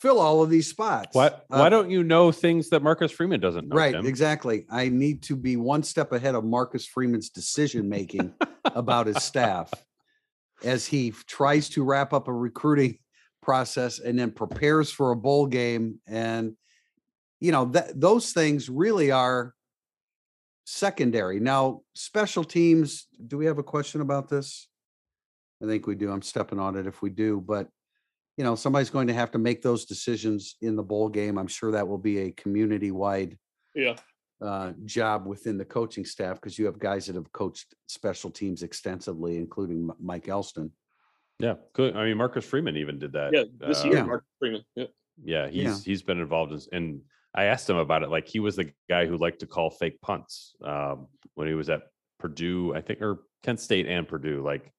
[0.00, 1.14] fill all of these spots.
[1.14, 1.46] What?
[1.50, 3.76] Uh, Why don't you know things that Marcus Freeman doesn't know?
[3.76, 4.06] Right, Tim?
[4.06, 4.66] exactly.
[4.70, 8.34] I need to be one step ahead of Marcus Freeman's decision making
[8.64, 9.72] about his staff
[10.64, 12.98] as he tries to wrap up a recruiting
[13.42, 16.00] process and then prepares for a bowl game.
[16.06, 16.56] And,
[17.40, 19.54] you know, that those things really are
[20.64, 21.40] secondary.
[21.40, 24.68] Now, special teams, do we have a question about this?
[25.62, 26.10] I think we do.
[26.10, 27.68] I'm stepping on it if we do, but
[28.38, 31.36] you know, somebody's going to have to make those decisions in the bowl game.
[31.38, 33.36] I'm sure that will be a community wide
[33.74, 33.96] Yeah.
[34.40, 38.62] uh, job within the coaching staff because you have guys that have coached special teams
[38.62, 40.70] extensively, including M- Mike Elston.
[41.40, 41.96] Yeah, good.
[41.96, 43.32] I mean, Marcus Freeman even did that.
[43.32, 43.42] Yeah.
[43.58, 44.02] This uh, year, Yeah.
[44.04, 44.62] Mark Freeman.
[44.76, 44.84] Yeah.
[45.24, 45.76] Yeah, he's Yeah.
[45.84, 47.00] he's been involved in, and
[47.34, 48.08] I asked him about it.
[48.08, 51.68] Like he was the guy who liked to call fake punts um, when he was
[51.70, 51.82] at
[52.20, 54.42] Purdue, I think, or Kent State and Purdue.
[54.44, 54.72] Like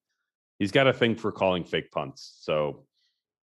[0.60, 2.38] he's got a thing for calling fake punts.
[2.40, 2.86] So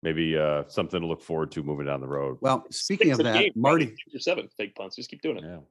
[0.05, 2.37] maybe uh, something to look forward to moving down the road.
[2.39, 4.95] Well, speaking Six of that, game, Marty, six or seven fake punts.
[4.95, 5.61] Just keep doing it.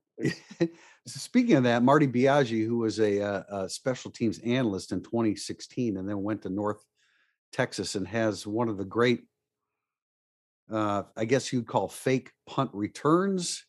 [0.59, 0.67] Yeah.
[1.07, 5.97] speaking of that, Marty Biagi, who was a, uh, a special teams analyst in 2016
[5.97, 6.85] and then went to North
[7.53, 9.23] Texas and has one of the great,
[10.71, 13.65] uh, I guess you'd call fake punt returns.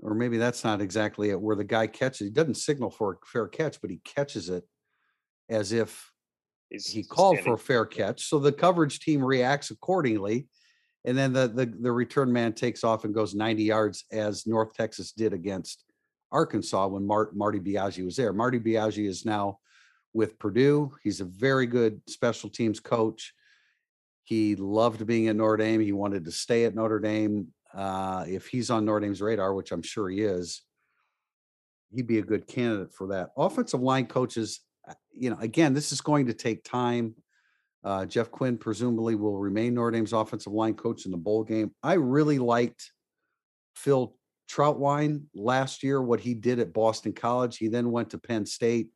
[0.00, 3.26] Or maybe that's not exactly it, where the guy catches, he doesn't signal for a
[3.26, 4.64] fair catch, but he catches it
[5.48, 6.12] as if
[6.70, 10.48] He's he called for a fair catch, so the coverage team reacts accordingly.
[11.04, 14.74] And then the, the, the return man takes off and goes 90 yards as North
[14.74, 15.84] Texas did against
[16.30, 18.32] Arkansas when Mar- Marty Biagi was there.
[18.32, 19.58] Marty Biagi is now
[20.12, 20.92] with Purdue.
[21.02, 23.32] He's a very good special teams coach.
[24.24, 25.80] He loved being at Notre Dame.
[25.80, 27.48] He wanted to stay at Notre Dame.
[27.72, 30.62] Uh, if he's on Notre Dame's radar, which I'm sure he is,
[31.94, 33.30] he'd be a good candidate for that.
[33.36, 34.60] Offensive line coaches,
[35.12, 37.14] you know, again, this is going to take time.
[37.84, 41.70] Uh, Jeff Quinn presumably will remain Notre Dame's offensive line coach in the bowl game.
[41.82, 42.92] I really liked
[43.74, 44.14] Phil
[44.50, 47.58] Trautwein last year, what he did at Boston College.
[47.58, 48.88] He then went to Penn State,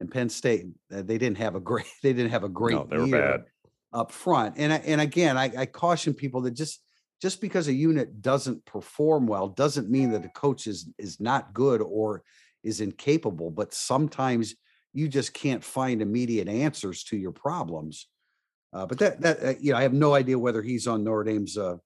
[0.00, 2.86] and Penn State uh, they didn't have a great they didn't have a great No,
[2.90, 3.44] they were year bad.
[3.92, 4.56] up front.
[4.58, 6.82] And I, and again, I, I caution people that just
[7.22, 11.52] just because a unit doesn't perform well doesn't mean that the coach is is not
[11.54, 12.22] good or
[12.62, 13.50] is incapable.
[13.50, 14.54] But sometimes
[14.92, 18.08] you just can't find immediate answers to your problems.
[18.72, 21.24] Uh, but that that uh, you know, I have no idea whether he's on Notre
[21.24, 21.76] Dame's uh,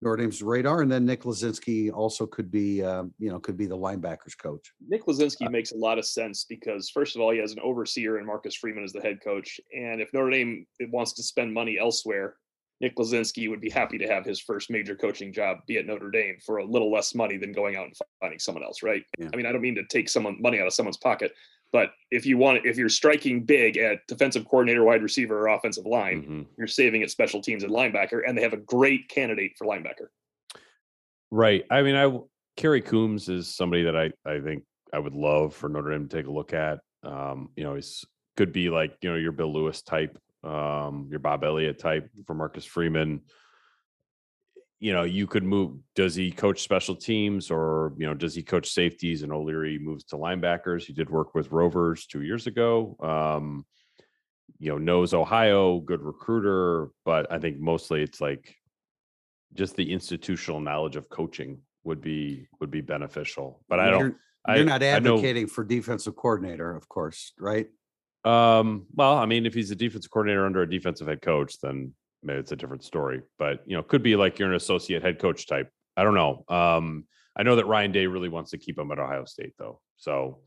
[0.00, 0.82] Notre Dame's radar.
[0.82, 4.72] And then Nick Lezynski also could be uh, you know could be the linebackers coach.
[4.86, 8.18] Nick Lezynski makes a lot of sense because, first of all, he has an overseer
[8.18, 9.60] and Marcus Freeman is the head coach.
[9.74, 12.36] And if Notre Dame wants to spend money elsewhere,
[12.80, 16.10] Nick Lezynski would be happy to have his first major coaching job be at Notre
[16.10, 19.02] Dame for a little less money than going out and finding someone else, right?
[19.18, 19.28] Yeah.
[19.32, 21.32] I mean, I don't mean to take someone money out of someone's pocket,
[21.72, 25.84] But if you want, if you're striking big at defensive coordinator, wide receiver, or offensive
[25.84, 26.46] line, Mhm.
[26.56, 30.08] you're saving at special teams and linebacker, and they have a great candidate for linebacker.
[31.30, 31.64] Right.
[31.70, 32.18] I mean, I
[32.56, 36.16] Kerry Coombs is somebody that I I think I would love for Notre Dame to
[36.16, 36.80] take a look at.
[37.02, 38.04] Um, you know, he's
[38.36, 42.34] could be like you know your Bill Lewis type, um, your Bob Elliott type for
[42.34, 43.20] Marcus Freeman.
[44.80, 45.78] You know, you could move.
[45.96, 49.22] Does he coach special teams, or you know, does he coach safeties?
[49.22, 50.84] And O'Leary moves to linebackers.
[50.84, 52.96] He did work with Rovers two years ago.
[53.00, 53.66] Um,
[54.58, 58.54] you know, knows Ohio, good recruiter, but I think mostly it's like
[59.54, 63.64] just the institutional knowledge of coaching would be would be beneficial.
[63.68, 64.00] But I don't.
[64.00, 64.16] You're,
[64.46, 67.66] I, you're not I know- advocating for defensive coordinator, of course, right?
[68.24, 71.94] Um, well, I mean, if he's a defensive coordinator under a defensive head coach, then
[72.22, 73.22] maybe it's a different story.
[73.38, 75.70] But you know, could be like you're an associate head coach type.
[75.96, 76.44] I don't know.
[76.48, 77.04] Um,
[77.36, 79.80] I know that Ryan Day really wants to keep him at Ohio State, though.
[79.96, 80.40] So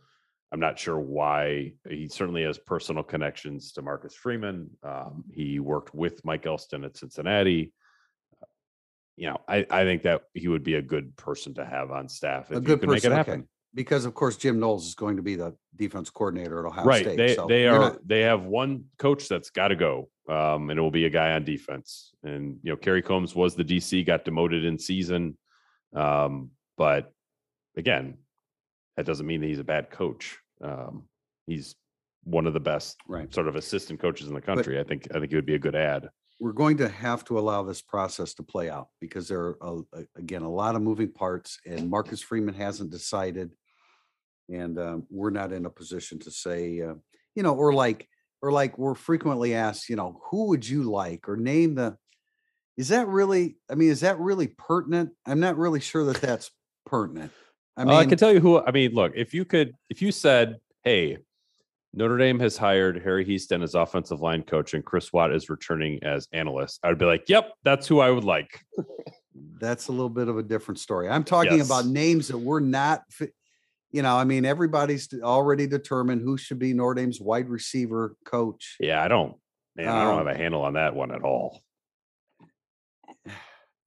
[0.52, 1.74] I'm not sure why.
[1.90, 4.70] He certainly has personal connections to Marcus Freeman.
[4.84, 7.74] Um, he worked with Mike Elston at Cincinnati.
[9.18, 12.10] You know, I, I think that he would be a good person to have on
[12.10, 13.34] staff if A you good could make it happen.
[13.42, 13.44] okay.
[13.74, 17.04] Because of course Jim Knowles is going to be the defense coordinator at Ohio right
[17.06, 17.18] State.
[17.18, 20.80] they so they are not- they have one coach that's got to go um and
[20.80, 22.12] it will be a guy on defense.
[22.24, 25.38] And you know Kerry Coombs was the dc got demoted in season.
[25.96, 27.14] Um but
[27.76, 28.18] again
[28.96, 30.38] that doesn't mean that he's a bad coach.
[30.64, 31.04] Um
[31.48, 31.76] he's
[32.24, 33.34] one of the best right.
[33.34, 34.80] sort of assistant coaches in the country.
[34.80, 36.10] I think i think it would be a good ad
[36.40, 40.00] We're going to have to allow this process to play out because there are a-
[40.00, 43.50] a- again a lot of moving parts, and Marcus Freeman hasn't decided,
[44.50, 46.96] and um, we're not in a position to say, uh,
[47.36, 48.08] you know, or like
[48.42, 51.98] or like we're frequently asked, you know, who would you like or name the.
[52.78, 53.58] Is that really?
[53.70, 55.12] I mean, is that really pertinent?
[55.26, 56.50] I'm not really sure that that's
[56.86, 57.32] pertinent.
[57.78, 60.12] I mean, I can tell you who i mean look if you could if you
[60.12, 61.18] said hey
[61.94, 66.02] Notre Dame has hired Harry Hiestand as offensive line coach and Chris Watt is returning
[66.04, 66.80] as analyst.
[66.84, 68.62] I would be like, "Yep, that's who I would like."
[69.60, 71.10] that's a little bit of a different story.
[71.10, 73.04] I'm talking about names that we're not,
[73.92, 78.78] you know, I mean, everybody's already determined who should be Notre Dame's wide receiver coach.
[78.80, 79.36] Yeah, I don't.
[79.76, 81.62] Man, I don't Um, have a handle on that one at all.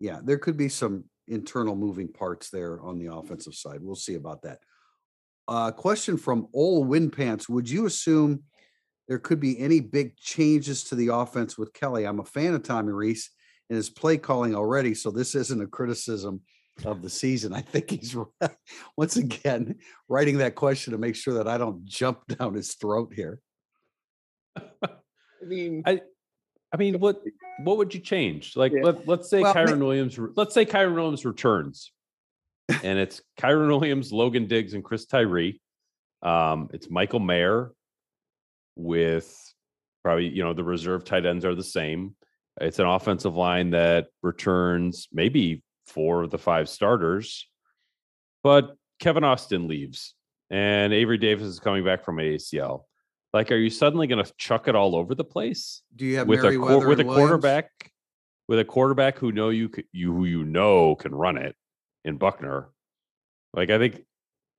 [0.01, 3.79] Yeah, there could be some internal moving parts there on the offensive side.
[3.81, 4.59] We'll see about that.
[5.49, 7.49] Uh, question from Ol Windpants.
[7.49, 8.43] Would you assume
[9.09, 12.07] there could be any big changes to the offense with Kelly?
[12.07, 13.31] I'm a fan of Tommy Rees
[13.71, 16.43] and his play calling already, so this isn't a criticism
[16.85, 17.53] of the season.
[17.53, 18.17] I think he's
[18.97, 19.77] once again
[20.09, 23.41] writing that question to make sure that I don't jump down his throat here.
[24.57, 26.01] I mean, I,
[26.73, 27.23] I mean, what
[27.63, 28.57] what would you change?
[28.57, 28.83] Like, Yeah.
[28.83, 30.19] let, let's say Well, ma- Kyren Williams.
[30.37, 31.93] Let's say Kyren Williams returns,
[32.83, 35.61] and it's Kyren Williams, Logan Diggs, and Chris Tyree.
[36.23, 37.73] Um, it's Michael Mayer
[38.77, 39.33] with
[40.03, 42.17] probably you know the reserve tight ends are the same.
[42.61, 47.49] It's an offensive line that returns maybe four of the five starters,
[48.43, 50.15] but Kevin Austin leaves,
[50.51, 52.85] and Avery Davis is coming back from ACL.
[53.33, 55.83] Like, are you suddenly going to chuck it all over the place?
[55.97, 57.29] Do you have with a Merriweather quar- with a and Williams?
[57.29, 57.71] quarterback
[58.49, 61.57] with a quarterback who know you you who you know can run it
[62.05, 62.71] in Buchner.
[63.53, 64.05] Like I think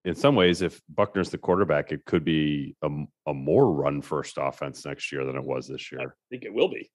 [0.03, 2.89] in some ways, if Buchner's the quarterback, it could be a,
[3.27, 6.01] a more run first offense next year than it was this year.
[6.01, 6.89] I think it will be.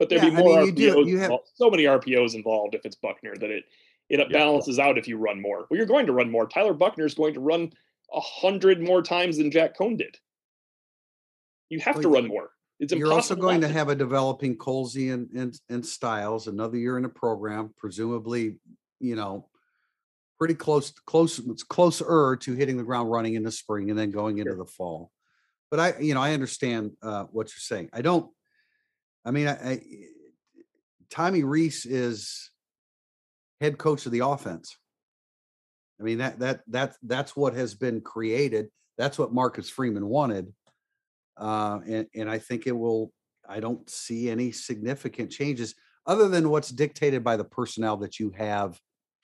[0.00, 1.06] But there'd Yeah, be I more mean, you do- RPOs.
[1.08, 3.64] you have- so many RPOs involved if it's Buchner that it
[4.08, 5.66] it balances out if you run more.
[5.70, 6.48] Well, you're going to run more.
[6.48, 7.72] Tyler Buchner is going to run
[8.12, 10.18] a hundred more times than Jack Coan did.
[11.68, 12.50] You have Well, to run more.
[12.80, 16.96] It's You're also going to have a developing Colzie and, and, and Styles, another year
[16.96, 18.56] in the program, presumably,
[18.98, 19.48] you know,
[20.40, 24.10] pretty close, close, it's closer to hitting the ground running in the spring and then
[24.10, 24.58] going into Sure.
[24.58, 25.12] the fall.
[25.70, 27.90] But I, you know, I understand uh, what you're saying.
[27.92, 28.28] I don't,
[29.24, 29.80] I mean, I, I,
[31.10, 32.50] Tommy Rees is
[33.60, 34.76] head coach of the offense.
[36.00, 38.68] I mean, that, that, that, that's what has been created.
[38.96, 40.52] That's what Marcus Freeman wanted.
[41.36, 43.12] Uh, and, and I think it will,
[43.48, 45.74] I don't see any significant changes
[46.06, 48.78] other than what's dictated by the personnel that you have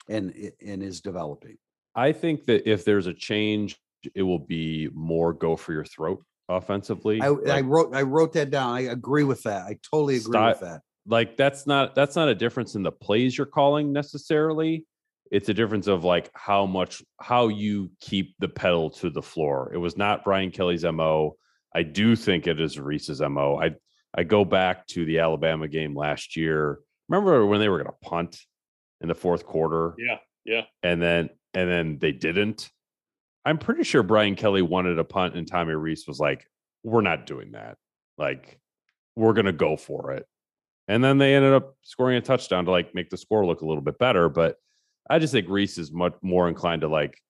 [0.07, 1.57] and, and is developing.
[1.95, 3.79] I think that if there's a change,
[4.13, 7.21] it will be more go for your throat offensively.
[7.21, 8.75] I, I wrote, I wrote that down.
[8.75, 9.63] I agree with that.
[9.65, 10.81] I totally agree with that.
[11.05, 14.85] like that's not that's not a difference in the plays you're calling necessarily
[15.31, 19.71] it's a difference of like how much how you keep the pedal to the floor
[19.73, 21.35] it was not brian kelly's mo
[21.75, 23.71] i do think it is rees's mo i
[24.15, 26.79] i go back to the alabama game last year
[27.09, 28.37] remember when they were going to punt
[29.01, 30.61] in the fourth quarter Yeah, yeah.
[30.83, 32.69] and then and then they didn't
[33.47, 36.45] I'm pretty sure Brian Kelly wanted a punt, and Tommy Rees was like,
[36.83, 37.77] "We're not doing that.
[38.17, 38.59] Like,
[39.15, 40.27] we're gonna go for it."
[40.89, 43.65] And then they ended up scoring a touchdown to like make the score look a
[43.65, 44.27] little bit better.
[44.27, 44.57] But
[45.09, 47.21] I just think Rees is much more inclined to like,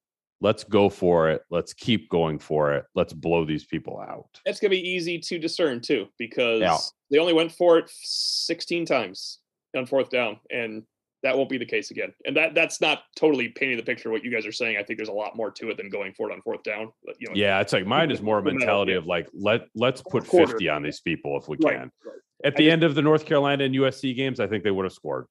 [0.41, 1.43] let's go for it.
[1.51, 2.85] Let's keep going for it.
[2.95, 4.41] Let's blow these people out.
[4.45, 6.77] It's gonna be easy to discern too, because yeah.
[7.11, 9.37] they only went for it 16 times
[9.75, 10.81] on fourth down, and
[11.23, 12.13] that won't be the case again.
[12.25, 14.77] And that that's not totally painting the picture of what you guys are saying.
[14.77, 16.91] I think there's a lot more to it than going for it on fourth down.
[17.05, 20.01] But, you know, yeah, it's like mine is more a mentality of like let let's
[20.01, 21.71] put 50 on these people if we can.
[21.71, 22.19] Right, right.
[22.43, 24.93] At the end of the North Carolina and USC games, I think they would have
[24.93, 25.25] scored.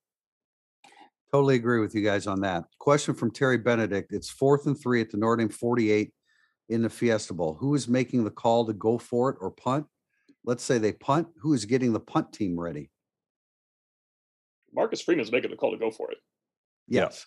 [1.32, 2.64] Totally agree with you guys on that.
[2.78, 4.12] Question from Terry Benedict.
[4.12, 6.12] It's fourth and three at the Notre Dame 48
[6.68, 7.54] in the Fiesta Bowl.
[7.54, 9.86] Who is making the call to go for it or punt?
[10.44, 11.28] Let's say they punt.
[11.40, 12.90] Who is getting the punt team ready?
[14.76, 16.18] Marcus Freeman's making the call to go for it.
[16.86, 17.26] Yes.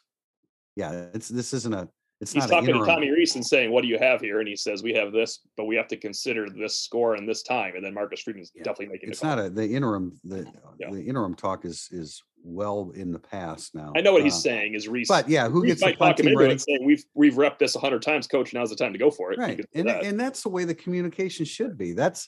[0.76, 1.90] Yeah, yeah it's this isn't a
[2.22, 4.48] it's He's not talking to Tommy Rees and saying, "What do you have here?" And
[4.48, 7.76] he says, "We have this, but we have to consider this score and this time."
[7.78, 8.64] And then Marcus Freeman's yeah.
[8.64, 9.10] definitely making.
[9.10, 10.20] It's not a the interim.
[10.26, 10.46] The
[10.80, 10.92] yeah.
[10.92, 13.94] the interim talk is is well in the past now.
[13.96, 16.18] I know what uh, he's saying is Rees, But yeah, who Rees gets the punt
[16.18, 16.58] team ready?
[16.58, 18.54] Saying we've we've repped this a hundred times, coach.
[18.54, 19.40] Now's the time to go for it.
[19.40, 20.04] Right, and that.
[20.04, 21.94] and that's the way the communication should be.
[21.94, 22.28] That's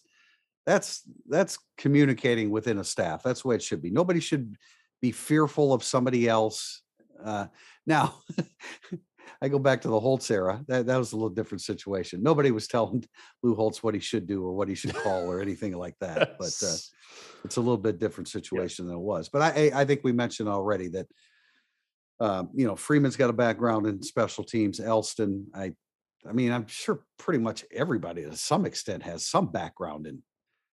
[0.65, 3.23] that's that's communicating within a staff.
[3.23, 3.91] That's the way it should be.
[3.91, 4.55] Nobody should
[5.01, 6.81] be fearful of somebody else.
[7.23, 7.47] Uh,
[7.85, 8.15] now,
[9.41, 10.63] I go back to the Holtz era.
[10.67, 12.21] That, that was a little different situation.
[12.21, 13.03] Nobody was telling
[13.41, 16.37] Lou Holtz what he should do or what he should call or anything like that.
[16.37, 16.77] But uh,
[17.43, 18.89] it's a little bit different situation yeah.
[18.89, 19.29] than it was.
[19.29, 21.07] But I, I think we mentioned already that
[22.19, 24.79] um, you know Freeman's got a background in special teams.
[24.79, 25.73] Elston, I,
[26.27, 30.21] I mean, I'm sure pretty much everybody to some extent has some background in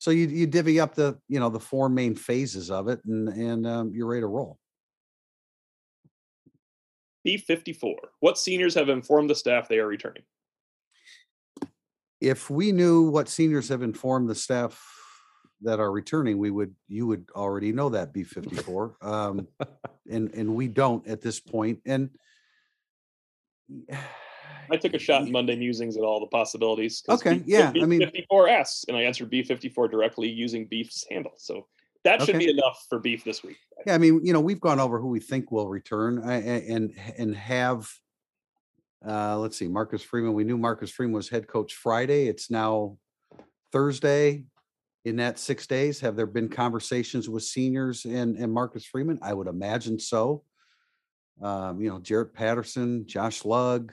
[0.03, 3.29] so you you divvy up the you know the four main phases of it, and
[3.29, 4.59] and um, you're ready to roll.
[7.25, 7.95] B54.
[8.19, 10.25] What seniors have informed the staff they are returning?
[12.21, 14.85] If we knew what seniors have informed the staff
[15.61, 19.07] that are returning, we would you would already know that B54.
[19.07, 19.47] um,
[20.11, 21.79] and and we don't at this point.
[21.87, 22.11] And
[24.71, 27.03] I took a shot in Monday musings at all the possibilities.
[27.09, 31.33] Okay, B, yeah, B, I mean B54S, and I answered B54 directly using Beef's handle.
[31.37, 31.67] So
[32.05, 32.47] that should okay.
[32.47, 33.59] be enough for Beef this week.
[33.87, 37.37] Yeah, I mean, you know, we've gone over who we think will return, and and
[37.37, 37.89] have.
[39.07, 40.33] Uh, let's see, Marcus Freeman.
[40.33, 42.29] We knew Marcus Freeman was head coach Friday.
[42.29, 42.99] It's now
[43.73, 44.45] Thursday.
[45.05, 49.19] In that six days, have there been conversations with seniors and and Marcus Freeman?
[49.21, 50.45] I would imagine so.
[51.43, 53.93] Um, you know, Jarrett Patterson, Josh Lugg,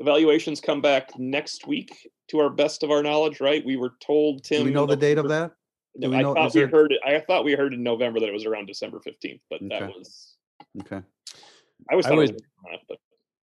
[0.00, 3.64] evaluations come back next week to our best of our knowledge, right?
[3.64, 4.60] We were told Tim.
[4.60, 5.52] Do we know the date of that?
[5.94, 6.68] No, I know, thought we there...
[6.68, 7.00] heard it.
[7.04, 9.68] I thought we heard in November that it was around December 15th, but okay.
[9.68, 10.36] that was
[10.82, 11.02] okay.
[11.90, 12.32] I was, I was
[12.88, 12.98] but...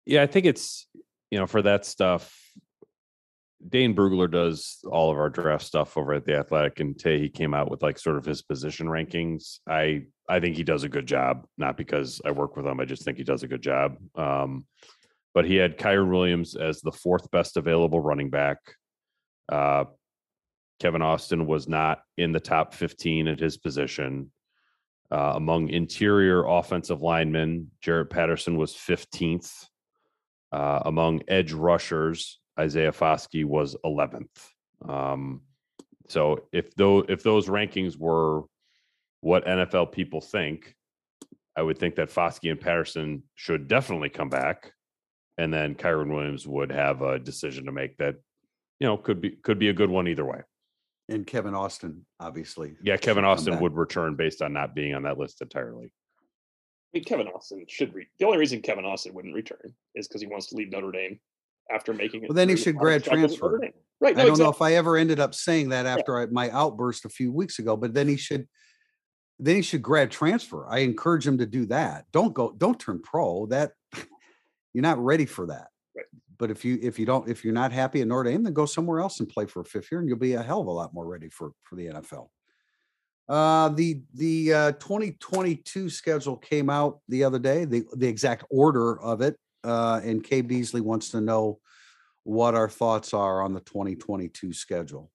[0.06, 0.88] yeah, I think it's
[1.30, 2.38] you know, for that stuff,
[3.68, 7.30] Dane Brugler does all of our draft stuff over at the Athletic, and today he
[7.30, 9.60] came out with like sort of his position rankings.
[9.68, 12.80] I I think he does a good job, not because I work with him.
[12.80, 13.98] I just think he does a good job.
[14.16, 14.66] Um,
[15.34, 18.58] but he had Kyren Williams as the fourth best available running back.
[19.52, 19.86] Uh,
[20.80, 24.32] Kevin Austin was not in the top 15 at his position.
[25.12, 29.68] Uh, among interior offensive linemen, Jarrett Patterson was 15th.
[30.52, 34.30] Uh, among edge rushers, Isaiah Foskey was 11th.
[34.88, 35.42] Um,
[36.10, 38.44] so if those if those rankings were
[39.22, 40.76] what NFL people think,
[41.56, 44.74] I would think that Foskey and Patterson should definitely come back
[45.42, 48.16] and then Kyren Williams would have a decision to make that,
[48.80, 50.42] you know, could be could be a good one either way.
[51.10, 52.76] And Kevin Austin, obviously.
[52.84, 55.86] Yeah, Kevin Austin would return based on not being on that list entirely.
[55.88, 60.22] I mean, Kevin Austin should re- the only reason Kevin Austin wouldn't return is because
[60.22, 61.20] he wants to leave Notre Dame
[61.74, 62.30] after making it.
[62.30, 63.60] Well, then he should grad transfer.
[64.00, 64.16] Right.
[64.16, 64.44] No, I don't exactly.
[64.44, 66.26] know if I ever ended up saying that after yeah.
[66.26, 68.48] I, my outburst a few weeks ago, but then he should
[69.40, 70.68] then he should grad transfer.
[70.70, 72.06] I encourage him to do that.
[72.12, 73.48] Don't go, don't turn pro.
[73.48, 73.72] That
[74.74, 75.68] you're not ready for that.
[75.96, 76.06] Right.
[76.38, 78.66] But if you if you don't if you're not happy at Notre Dame, then go
[78.66, 80.72] somewhere else and play for a fifth year, and you'll be a hell of a
[80.72, 82.30] lot more ready for for the NFL.
[83.30, 87.66] Uh, the the uh, 2022 schedule came out the other day.
[87.66, 91.60] The the exact order of it, uh, and Kay Beasley wants to know
[92.24, 95.12] what our thoughts are on the 2022 schedule.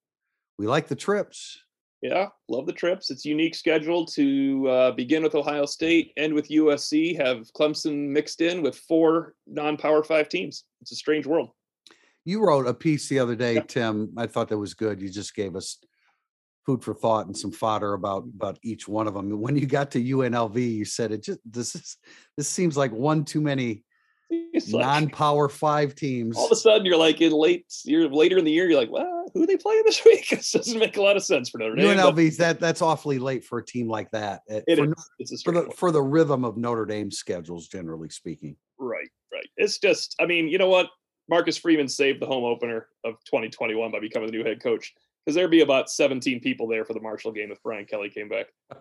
[0.58, 1.58] We like the trips.
[2.02, 3.10] Yeah, love the trips.
[3.10, 8.40] It's unique schedule to uh, begin with Ohio State, end with USC, have Clemson mixed
[8.40, 10.64] in with four non-power five teams.
[10.82, 11.50] It's a strange world.
[12.24, 13.62] You wrote a piece the other day, yeah.
[13.62, 14.12] Tim.
[14.16, 15.00] I thought that was good.
[15.00, 15.78] You just gave us
[16.66, 19.40] food for thought and some fodder about about each one of them.
[19.40, 21.96] When you got to UNLV, you said it just this is
[22.36, 23.84] this seems like one too many
[24.30, 26.36] like- non-power five teams.
[26.36, 28.90] all of a sudden you're like in late you're later in the year you're like
[28.90, 31.58] well who are they playing this week this doesn't make a lot of sense for
[31.58, 34.42] Notre Dame UNLV's that that's awfully late for a team like that.
[34.50, 35.42] uh, it for, is.
[35.42, 38.56] for the for the rhythm of Notre Dame schedules, generally speaking.
[38.78, 40.88] right right it's just I mean you know what
[41.28, 45.34] Marcus Freeman saved the home opener of 2021 by becoming the new head coach because
[45.34, 48.46] there'd be about 17 people there for the Marshall game if Brian Kelly came back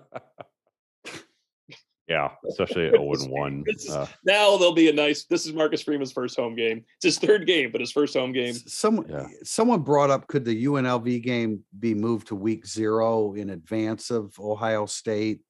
[2.08, 3.64] Yeah, especially at 0 and 1.
[3.68, 7.04] Is- Uh, now there'll be a nice this is Marcus Freeman's first home game it's
[7.06, 9.28] his third game but his first home game S- Someone Yeah.
[9.44, 14.38] someone brought up could the UNLV game be moved to week zero in advance of
[14.40, 15.42] Ohio State,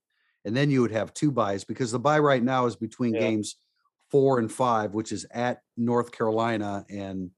[0.45, 3.21] and then you would have two buys because the buy right now is between Yeah.
[3.21, 3.57] games
[4.11, 7.31] four and five, which is at North Carolina and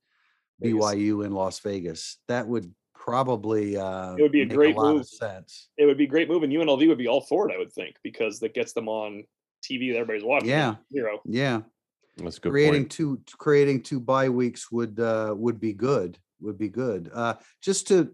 [0.59, 0.75] Vegas.
[0.79, 2.17] BYU in Las Vegas.
[2.27, 2.71] That would
[3.07, 5.01] probably uh, It would be a make great lot move.
[5.01, 5.69] of sense.
[5.77, 7.71] it would be a great move and UNLV would be all for it I would
[7.71, 9.23] think because that gets them on
[9.63, 10.75] TV that everybody's watching Yeah.
[10.93, 11.61] zero Yeah,
[12.17, 12.91] that's a good creating point.
[12.91, 17.87] two creating two bye weeks would uh would be good would be good uh just
[17.87, 18.13] to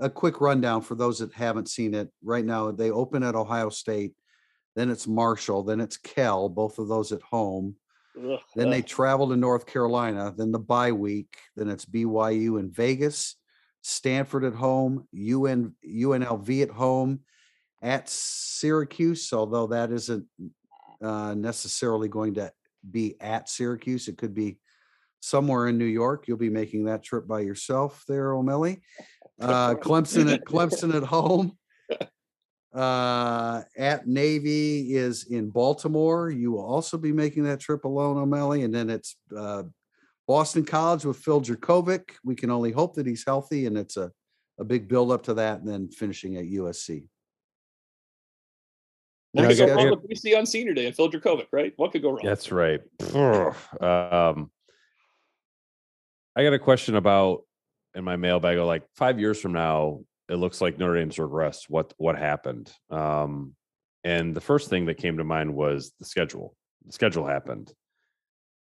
[0.00, 3.70] a quick rundown for those that haven't seen it right now they open at ohio
[3.70, 4.12] state
[4.74, 7.76] then it's marshall then it's Cal both of those at home
[8.20, 12.70] Ugh, then they travel to north carolina then the bye week then it's byu in
[12.72, 13.36] vegas
[13.84, 17.20] stanford at home un unlv at home
[17.82, 20.26] at syracuse although that isn't
[21.02, 22.52] uh, necessarily going to
[22.90, 24.08] be at Syracuse.
[24.08, 24.58] It could be
[25.20, 26.26] somewhere in New York.
[26.26, 28.82] You'll be making that trip by yourself there, O'Malley.
[29.40, 31.56] Uh, Clemson at Clemson at home.
[32.72, 36.28] Uh, at Navy is in Baltimore.
[36.30, 38.62] You will also be making that trip alone, O'Malley.
[38.62, 39.62] And then it's uh,
[40.26, 42.10] Boston College with Phil Jurkovec.
[42.24, 44.10] We can only hope that he's healthy, and it's a
[44.58, 47.06] a big build up to that, and then finishing at USC.
[49.32, 51.72] What could go got- I wrong with BC on senior day and Phil Jurkovec, right?
[51.76, 52.20] What could go wrong?
[52.24, 52.80] That's right.
[53.80, 54.50] um,
[56.36, 57.42] I got a question about
[57.94, 58.58] in my mailbag.
[58.58, 61.64] Like five years from now, it looks like Notre Dame's regressed.
[61.68, 62.72] What what happened?
[62.90, 63.54] Um,
[64.04, 66.54] and the first thing that came to mind was the schedule.
[66.86, 67.72] The schedule happened.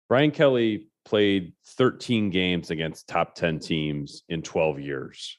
[0.08, 5.38] Brian Kelly played 13 games against top 10 teams in 12 years.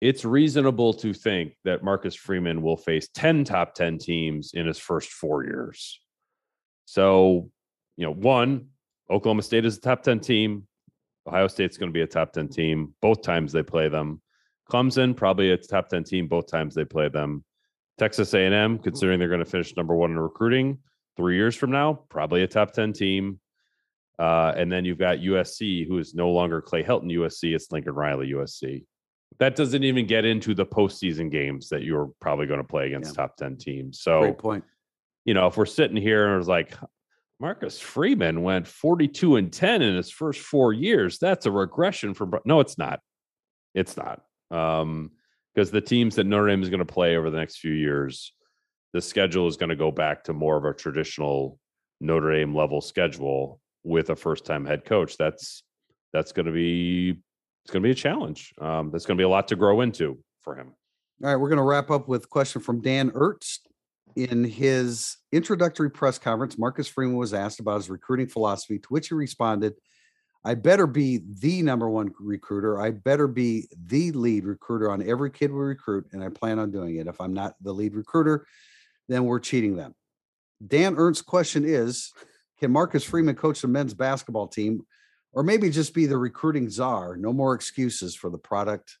[0.00, 4.78] It's reasonable to think that Marcus Freeman will face 10 top 10 teams in his
[4.78, 6.00] first four years.
[6.86, 7.50] So,
[7.96, 8.68] you know, one,
[9.10, 10.66] Oklahoma State is a top 10 team.
[11.26, 14.22] Ohio State's going to be a top 10 team both times they play them.
[14.70, 17.44] Clemson, probably a top 10 team both times they play them.
[17.98, 20.78] Texas A&M, considering they're going to finish number one in recruiting
[21.16, 23.38] three years from now, probably a top 10 team.
[24.20, 27.94] Uh, and then you've got USC, who is no longer Clay Helton USC, it's Lincoln
[27.94, 28.84] Riley USC.
[29.38, 33.12] That doesn't even get into the postseason games that you're probably going to play against
[33.12, 33.22] Yeah.
[33.22, 34.00] top 10 teams.
[34.02, 34.64] So, Great point.
[35.24, 36.74] you know, if we're sitting here and it's like
[37.40, 42.34] Marcus Freeman went 42 and 10 in his first four years, that's a regression from
[42.44, 43.00] no, it's not.
[43.74, 44.20] It's not.
[44.50, 45.12] Um,
[45.54, 48.34] because the teams that Notre Dame is going to play over the next few years,
[48.92, 51.58] the schedule is going to go back to more of a traditional
[52.02, 55.16] Notre Dame level schedule with a first time head coach.
[55.16, 55.62] That's
[56.12, 57.20] that's going to be
[57.64, 58.52] it's going to be a challenge.
[58.60, 60.74] Um, that's going to be a lot to grow into for him.
[61.22, 63.58] All right, we're going to wrap up with a question from Dan Ertz.
[64.16, 69.08] In his introductory press conference, Marcus Freeman was asked about his recruiting philosophy, to which
[69.08, 69.74] he responded,
[70.44, 72.80] I better be the number one recruiter.
[72.80, 76.70] I better be the lead recruiter on every kid we recruit, and I plan on
[76.70, 77.06] doing it.
[77.06, 78.46] If I'm not the lead recruiter,
[79.08, 79.94] then we're cheating them.
[80.66, 82.12] Dan Ernst's question is
[82.60, 84.82] Can Marcus Freeman coach the men's basketball team,
[85.32, 87.16] or maybe just be the recruiting czar?
[87.16, 88.98] No more excuses for the product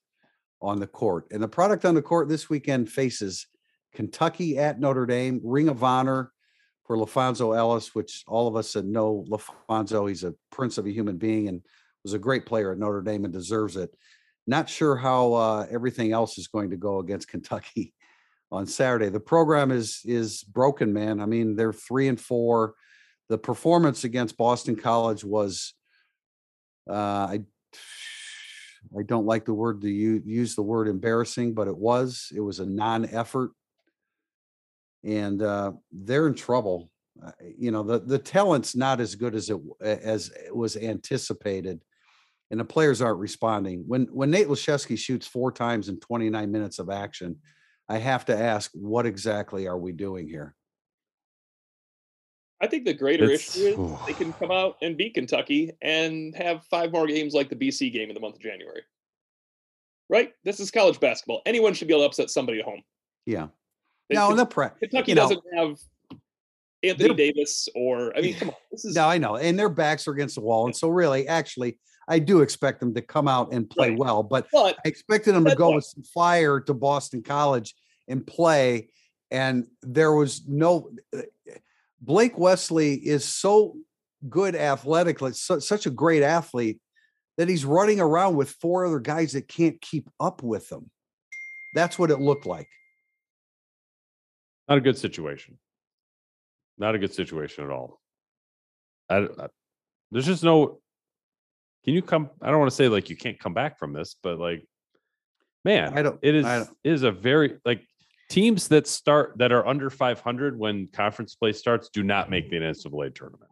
[0.62, 1.26] on the court.
[1.30, 3.46] And the product on the court this weekend faces
[3.94, 6.32] Kentucky at Notre Dame, Ring of Honor
[6.86, 11.18] for LaPhonso Ellis, which all of us know LaPhonso, he's a prince of a human
[11.18, 11.62] being and
[12.02, 13.90] was a great player at Notre Dame and deserves it.
[14.46, 17.92] Not sure how uh, everything else is going to go against Kentucky
[18.50, 19.10] on Saturday.
[19.10, 21.20] The program is is broken, man.
[21.20, 22.74] I mean, they're three and four.
[23.30, 25.72] The performance against Boston College was,
[26.88, 26.92] uh,
[27.30, 27.40] I
[28.98, 32.32] I don't like the word to use the word embarrassing, but it was.
[32.34, 33.52] It was a non-effort,
[35.04, 36.90] and uh, they're in trouble.
[37.24, 41.84] Uh, you know, the the talent's not as good as it as it was anticipated,
[42.50, 43.84] and the players aren't responding.
[43.86, 47.36] When when Nate Laszewski shoots four times in 29 minutes of action,
[47.88, 50.56] I have to ask, what exactly are we doing here?
[52.60, 56.34] I think the greater It's- issue is they can come out and beat Kentucky and
[56.36, 58.82] have five more games like the BC game in the month of January.
[60.08, 60.32] Right?
[60.44, 61.40] This is college basketball.
[61.46, 62.82] Anyone should be able to upset somebody at home.
[63.26, 63.48] Yeah.
[64.08, 65.78] They- No, the pre, Kentucky doesn't have
[66.82, 70.06] Anthony Davis or I mean, come on, this is no, I know, and their backs
[70.08, 73.52] are against the wall, and so really, actually, I do expect them to come out
[73.52, 73.98] and play Right.
[73.98, 75.76] well, but but I expected them to go what?
[75.76, 77.74] with some fire to Boston College
[78.08, 78.88] and play,
[79.30, 80.90] and there was no.
[82.00, 83.76] Blake Wesley is so
[84.28, 86.78] good athletically, so, such a great athlete
[87.36, 90.90] that he's running around with four other guys that can't keep up with him.
[91.74, 92.68] That's what it looked like.
[94.68, 95.58] Not a good situation.
[96.78, 98.00] Not a good situation at all.
[99.08, 99.48] I, I-
[100.12, 100.80] there's just no.
[101.84, 102.30] Can you come?
[102.42, 104.66] I don't want to say like you can't come back from this, but like,
[105.64, 107.82] man, I don't- It is don't- it is a very like
[108.30, 112.56] teams that start that are under 500 when conference play starts do not make the
[112.56, 113.50] NCAA tournament.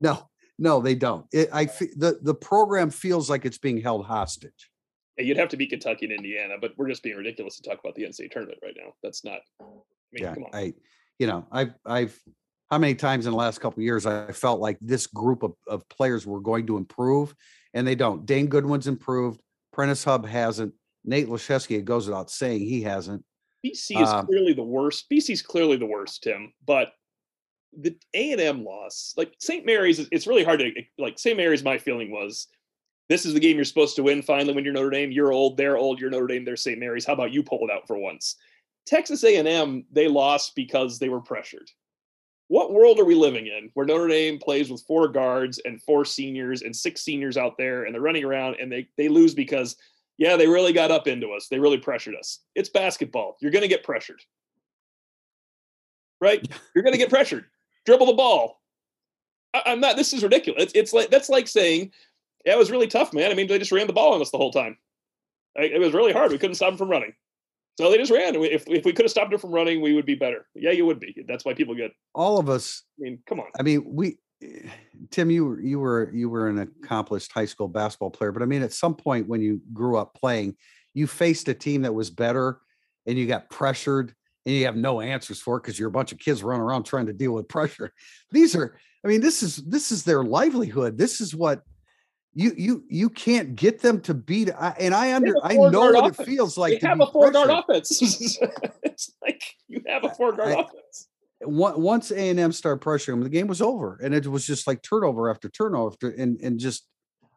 [0.00, 0.28] No,
[0.58, 1.26] no, they don't.
[1.32, 4.70] It, I the the program feels like it's being held hostage.
[5.16, 7.78] Yeah, you'd have to be Kentucky and Indiana, but we're just being ridiculous to talk
[7.80, 8.92] about the NCAA tournament right now.
[9.02, 9.40] That's not.
[9.60, 9.64] I
[10.12, 10.50] mean, yeah, come on.
[10.52, 10.74] I,
[11.18, 12.18] you know, I've, I've,
[12.70, 15.52] how many times in the last couple of years I felt like this group of,
[15.66, 17.34] of players were going to improve,
[17.74, 18.24] and they don't.
[18.26, 19.40] Dane Goodwin's improved.
[19.72, 20.74] Prentiss Hubb hasn't.
[21.04, 23.24] Nate Laszewski, it goes without saying, he hasn't.
[23.64, 25.08] BC is um, clearly the worst.
[25.10, 26.52] BC's clearly the worst, Tim.
[26.66, 26.92] But
[27.76, 29.64] the A and M loss, like St.
[29.66, 31.18] Mary's, it's really hard to like.
[31.18, 31.36] St.
[31.36, 32.46] Mary's, my feeling was,
[33.08, 34.22] this is the game you're supposed to win.
[34.22, 36.78] Finally, when you're Notre Dame, you're old, they're old, you're Notre Dame, they're St.
[36.78, 37.04] Mary's.
[37.04, 38.36] How about you pull it out for once?
[38.86, 41.70] Texas A&M, they lost because they were pressured.
[42.48, 46.04] What world are we living in where Notre Dame plays with four guards and four
[46.04, 49.76] seniors and six seniors out there and they're running around and they they lose because
[50.20, 51.48] yeah, they really got up into us.
[51.48, 52.40] They really pressured us.
[52.54, 53.38] It's basketball.
[53.40, 54.20] You're going to get pressured.
[56.20, 56.46] Right?
[56.74, 57.46] You're going to get pressured.
[57.86, 58.60] Dribble the ball.
[59.54, 60.64] I, I'm not this is ridiculous.
[60.64, 61.90] It's, it's like that's like saying
[62.44, 63.30] yeah, it was really tough, man.
[63.30, 64.76] I mean, they just ran the ball on us the whole time.
[65.58, 66.30] Like, It was really hard.
[66.30, 67.14] We couldn't stop them from running.
[67.78, 68.34] So they just ran.
[68.34, 70.46] If, if we could have stopped them from running, we would be better.
[70.54, 71.24] Yeah, you would be.
[71.26, 71.92] That's why people get.
[72.14, 73.46] All of us, I mean, come on.
[73.58, 74.18] I mean, we,
[75.10, 78.46] Tim, you were, you were, you were an accomplished high school basketball player, but I
[78.46, 80.56] mean, at some point when you grew up playing,
[80.94, 82.60] you faced a team that was better
[83.06, 84.14] and you got pressured
[84.46, 86.84] and you have no answers for it because you're a bunch of kids running around
[86.84, 87.92] trying to deal with pressure.
[88.30, 90.96] These are, I mean, this is, this is their livelihood.
[90.96, 91.62] This is what
[92.32, 94.50] you, you, you can't get them to beat.
[94.58, 96.28] I- And I under, I know what it offense.
[96.28, 96.80] feels They like.
[96.80, 98.00] to have a four guard offense.
[98.82, 101.08] it's like you have a four guard I- offense.
[101.42, 104.66] Once A and M started pressuring them, the game was over, and it was just
[104.66, 106.86] like turnover after turnover, after, and and just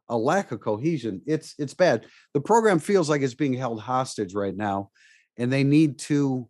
[0.09, 1.21] a lack of cohesion.
[1.25, 2.05] It's it's bad.
[2.33, 4.89] The program feels like it's being held hostage right now,
[5.37, 6.49] and they need to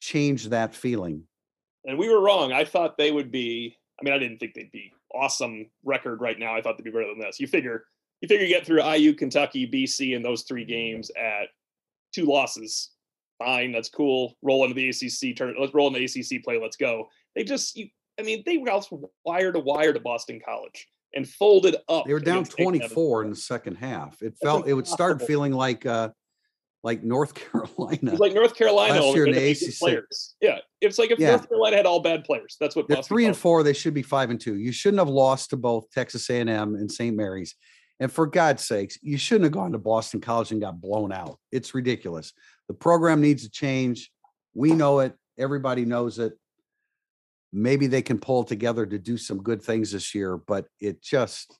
[0.00, 1.24] change that feeling.
[1.86, 2.52] and we were wrong.
[2.52, 3.76] I thought they would be.
[4.00, 6.56] I mean, I didn't think they'd be awesome record right now.
[6.56, 7.38] I thought they'd be better than this.
[7.38, 7.84] You figure,
[8.20, 11.48] you figure, you get through IU, Kentucky, BC, and those three games at
[12.14, 12.90] two losses.
[13.44, 14.36] Fine, that's cool.
[14.42, 15.54] Roll into the ACC turn.
[15.58, 16.60] Let's roll in the ACC play.
[16.60, 17.08] Let's go.
[17.34, 17.88] They just, you,
[18.18, 22.06] I mean, they were also wire to wire to Boston College and folded up.
[22.06, 24.22] They were down twenty four in the second half.
[24.22, 26.10] It felt it would start feeling like uh
[26.82, 27.98] like North Carolina.
[28.02, 29.78] It was like North Carolina Last year in the ACC.
[29.78, 30.34] players.
[30.40, 31.30] Yeah, it's like if Yeah.
[31.30, 32.56] North Carolina had all bad players.
[32.60, 33.62] That's what They're Boston three and four.
[33.62, 34.56] They should be five and two.
[34.56, 37.16] You shouldn't have lost to both Texas A&M and St.
[37.16, 37.54] Mary's.
[38.00, 41.38] And for God's sakes, you shouldn't have gone to Boston College and got blown out.
[41.52, 42.32] It's ridiculous.
[42.68, 44.10] The program needs to change.
[44.54, 45.14] We know it.
[45.38, 46.34] Everybody knows it.
[47.52, 51.58] Maybe they can pull together to do some good things this year, but it just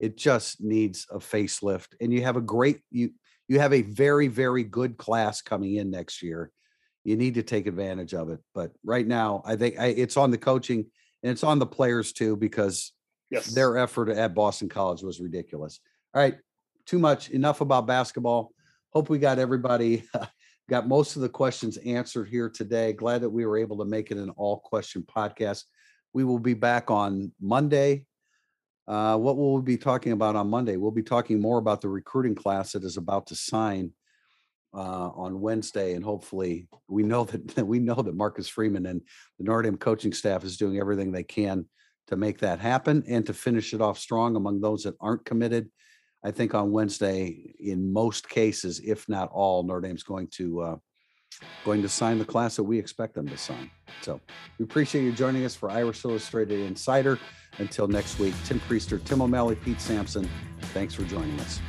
[0.00, 1.88] it just needs a facelift.
[2.00, 3.12] And you have a great you
[3.48, 6.50] you have a very very good class coming in next year.
[7.04, 8.40] You need to take advantage of it.
[8.54, 10.86] But right now, I think I, it's on the coaching
[11.22, 12.92] and it's on the players too because
[13.30, 13.46] Yes.
[13.46, 15.80] their effort at Boston College was ridiculous.
[16.12, 16.36] All right,
[16.84, 17.30] too much.
[17.30, 18.52] Enough about basketball.
[18.92, 20.04] Hope we got everybody,
[20.68, 22.92] got most of the questions answered here today.
[22.92, 25.64] Glad that we were able to make it an all question podcast.
[26.12, 28.04] We will be back on Monday.
[28.86, 30.76] Uh, what will we be talking about on Monday?
[30.76, 33.92] We'll be talking more about the recruiting class that is about to sign
[34.74, 39.00] uh, on Wednesday, and hopefully, we know that we know that Marcus Freeman and
[39.38, 41.64] the Notre Dame coaching staff is doing everything they can
[42.08, 45.70] to make that happen and to finish it off strong among those that aren't committed.
[46.24, 50.76] I think on Wednesday, in most cases, if not all, Notre Dame's going to uh,
[51.64, 53.70] going to sign the class that we expect them to sign.
[54.02, 54.20] So
[54.58, 57.18] we appreciate you joining us for Irish Illustrated Insider.
[57.58, 60.28] Until next week, Tim Prister, Tim O'Malley, Pete Sampson.
[60.72, 61.60] Thanks for joining us.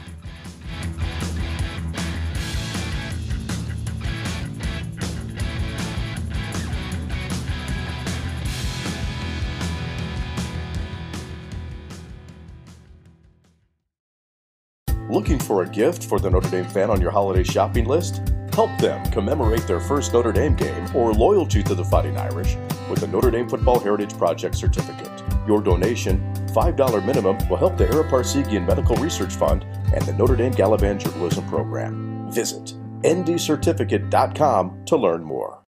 [15.13, 18.23] Looking for a gift for the Notre Dame fan on your holiday shopping list?
[18.51, 22.55] Help them commemorate their first Notre Dame game or loyalty to the Fighting Irish
[22.89, 25.11] with a Notre Dame Football Heritage Project certificate.
[25.47, 30.35] Your donation, $5 minimum, will help the Ara Parseghian Medical Research Fund and the Notre
[30.35, 32.31] Dame Gallivan Journalism Program.
[32.31, 32.73] Visit
[33.03, 35.59] ndcertificate.com to learn more.